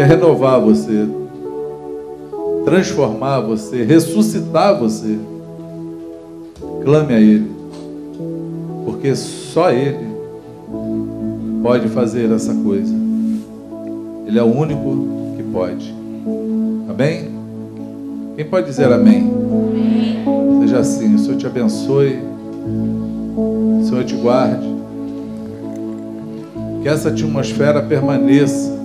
[0.00, 1.06] Quer renovar você,
[2.64, 5.18] transformar você, ressuscitar você.
[6.82, 7.50] Clame a Ele,
[8.86, 10.06] porque só Ele
[11.62, 12.94] pode fazer essa coisa.
[14.26, 15.94] Ele é o único que pode.
[16.88, 17.28] Amém?
[18.36, 19.30] Quem pode dizer amém?
[20.62, 22.18] Seja assim, o Senhor te abençoe,
[22.66, 24.66] o Senhor te guarde.
[26.80, 28.79] Que essa atmosfera permaneça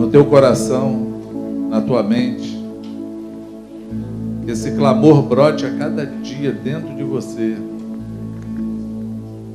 [0.00, 2.58] no teu coração, na tua mente.
[4.44, 7.54] Que esse clamor brote a cada dia dentro de você,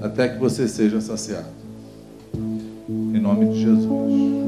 [0.04, 1.48] até que você seja saciado.
[2.88, 4.45] Em nome de Jesus.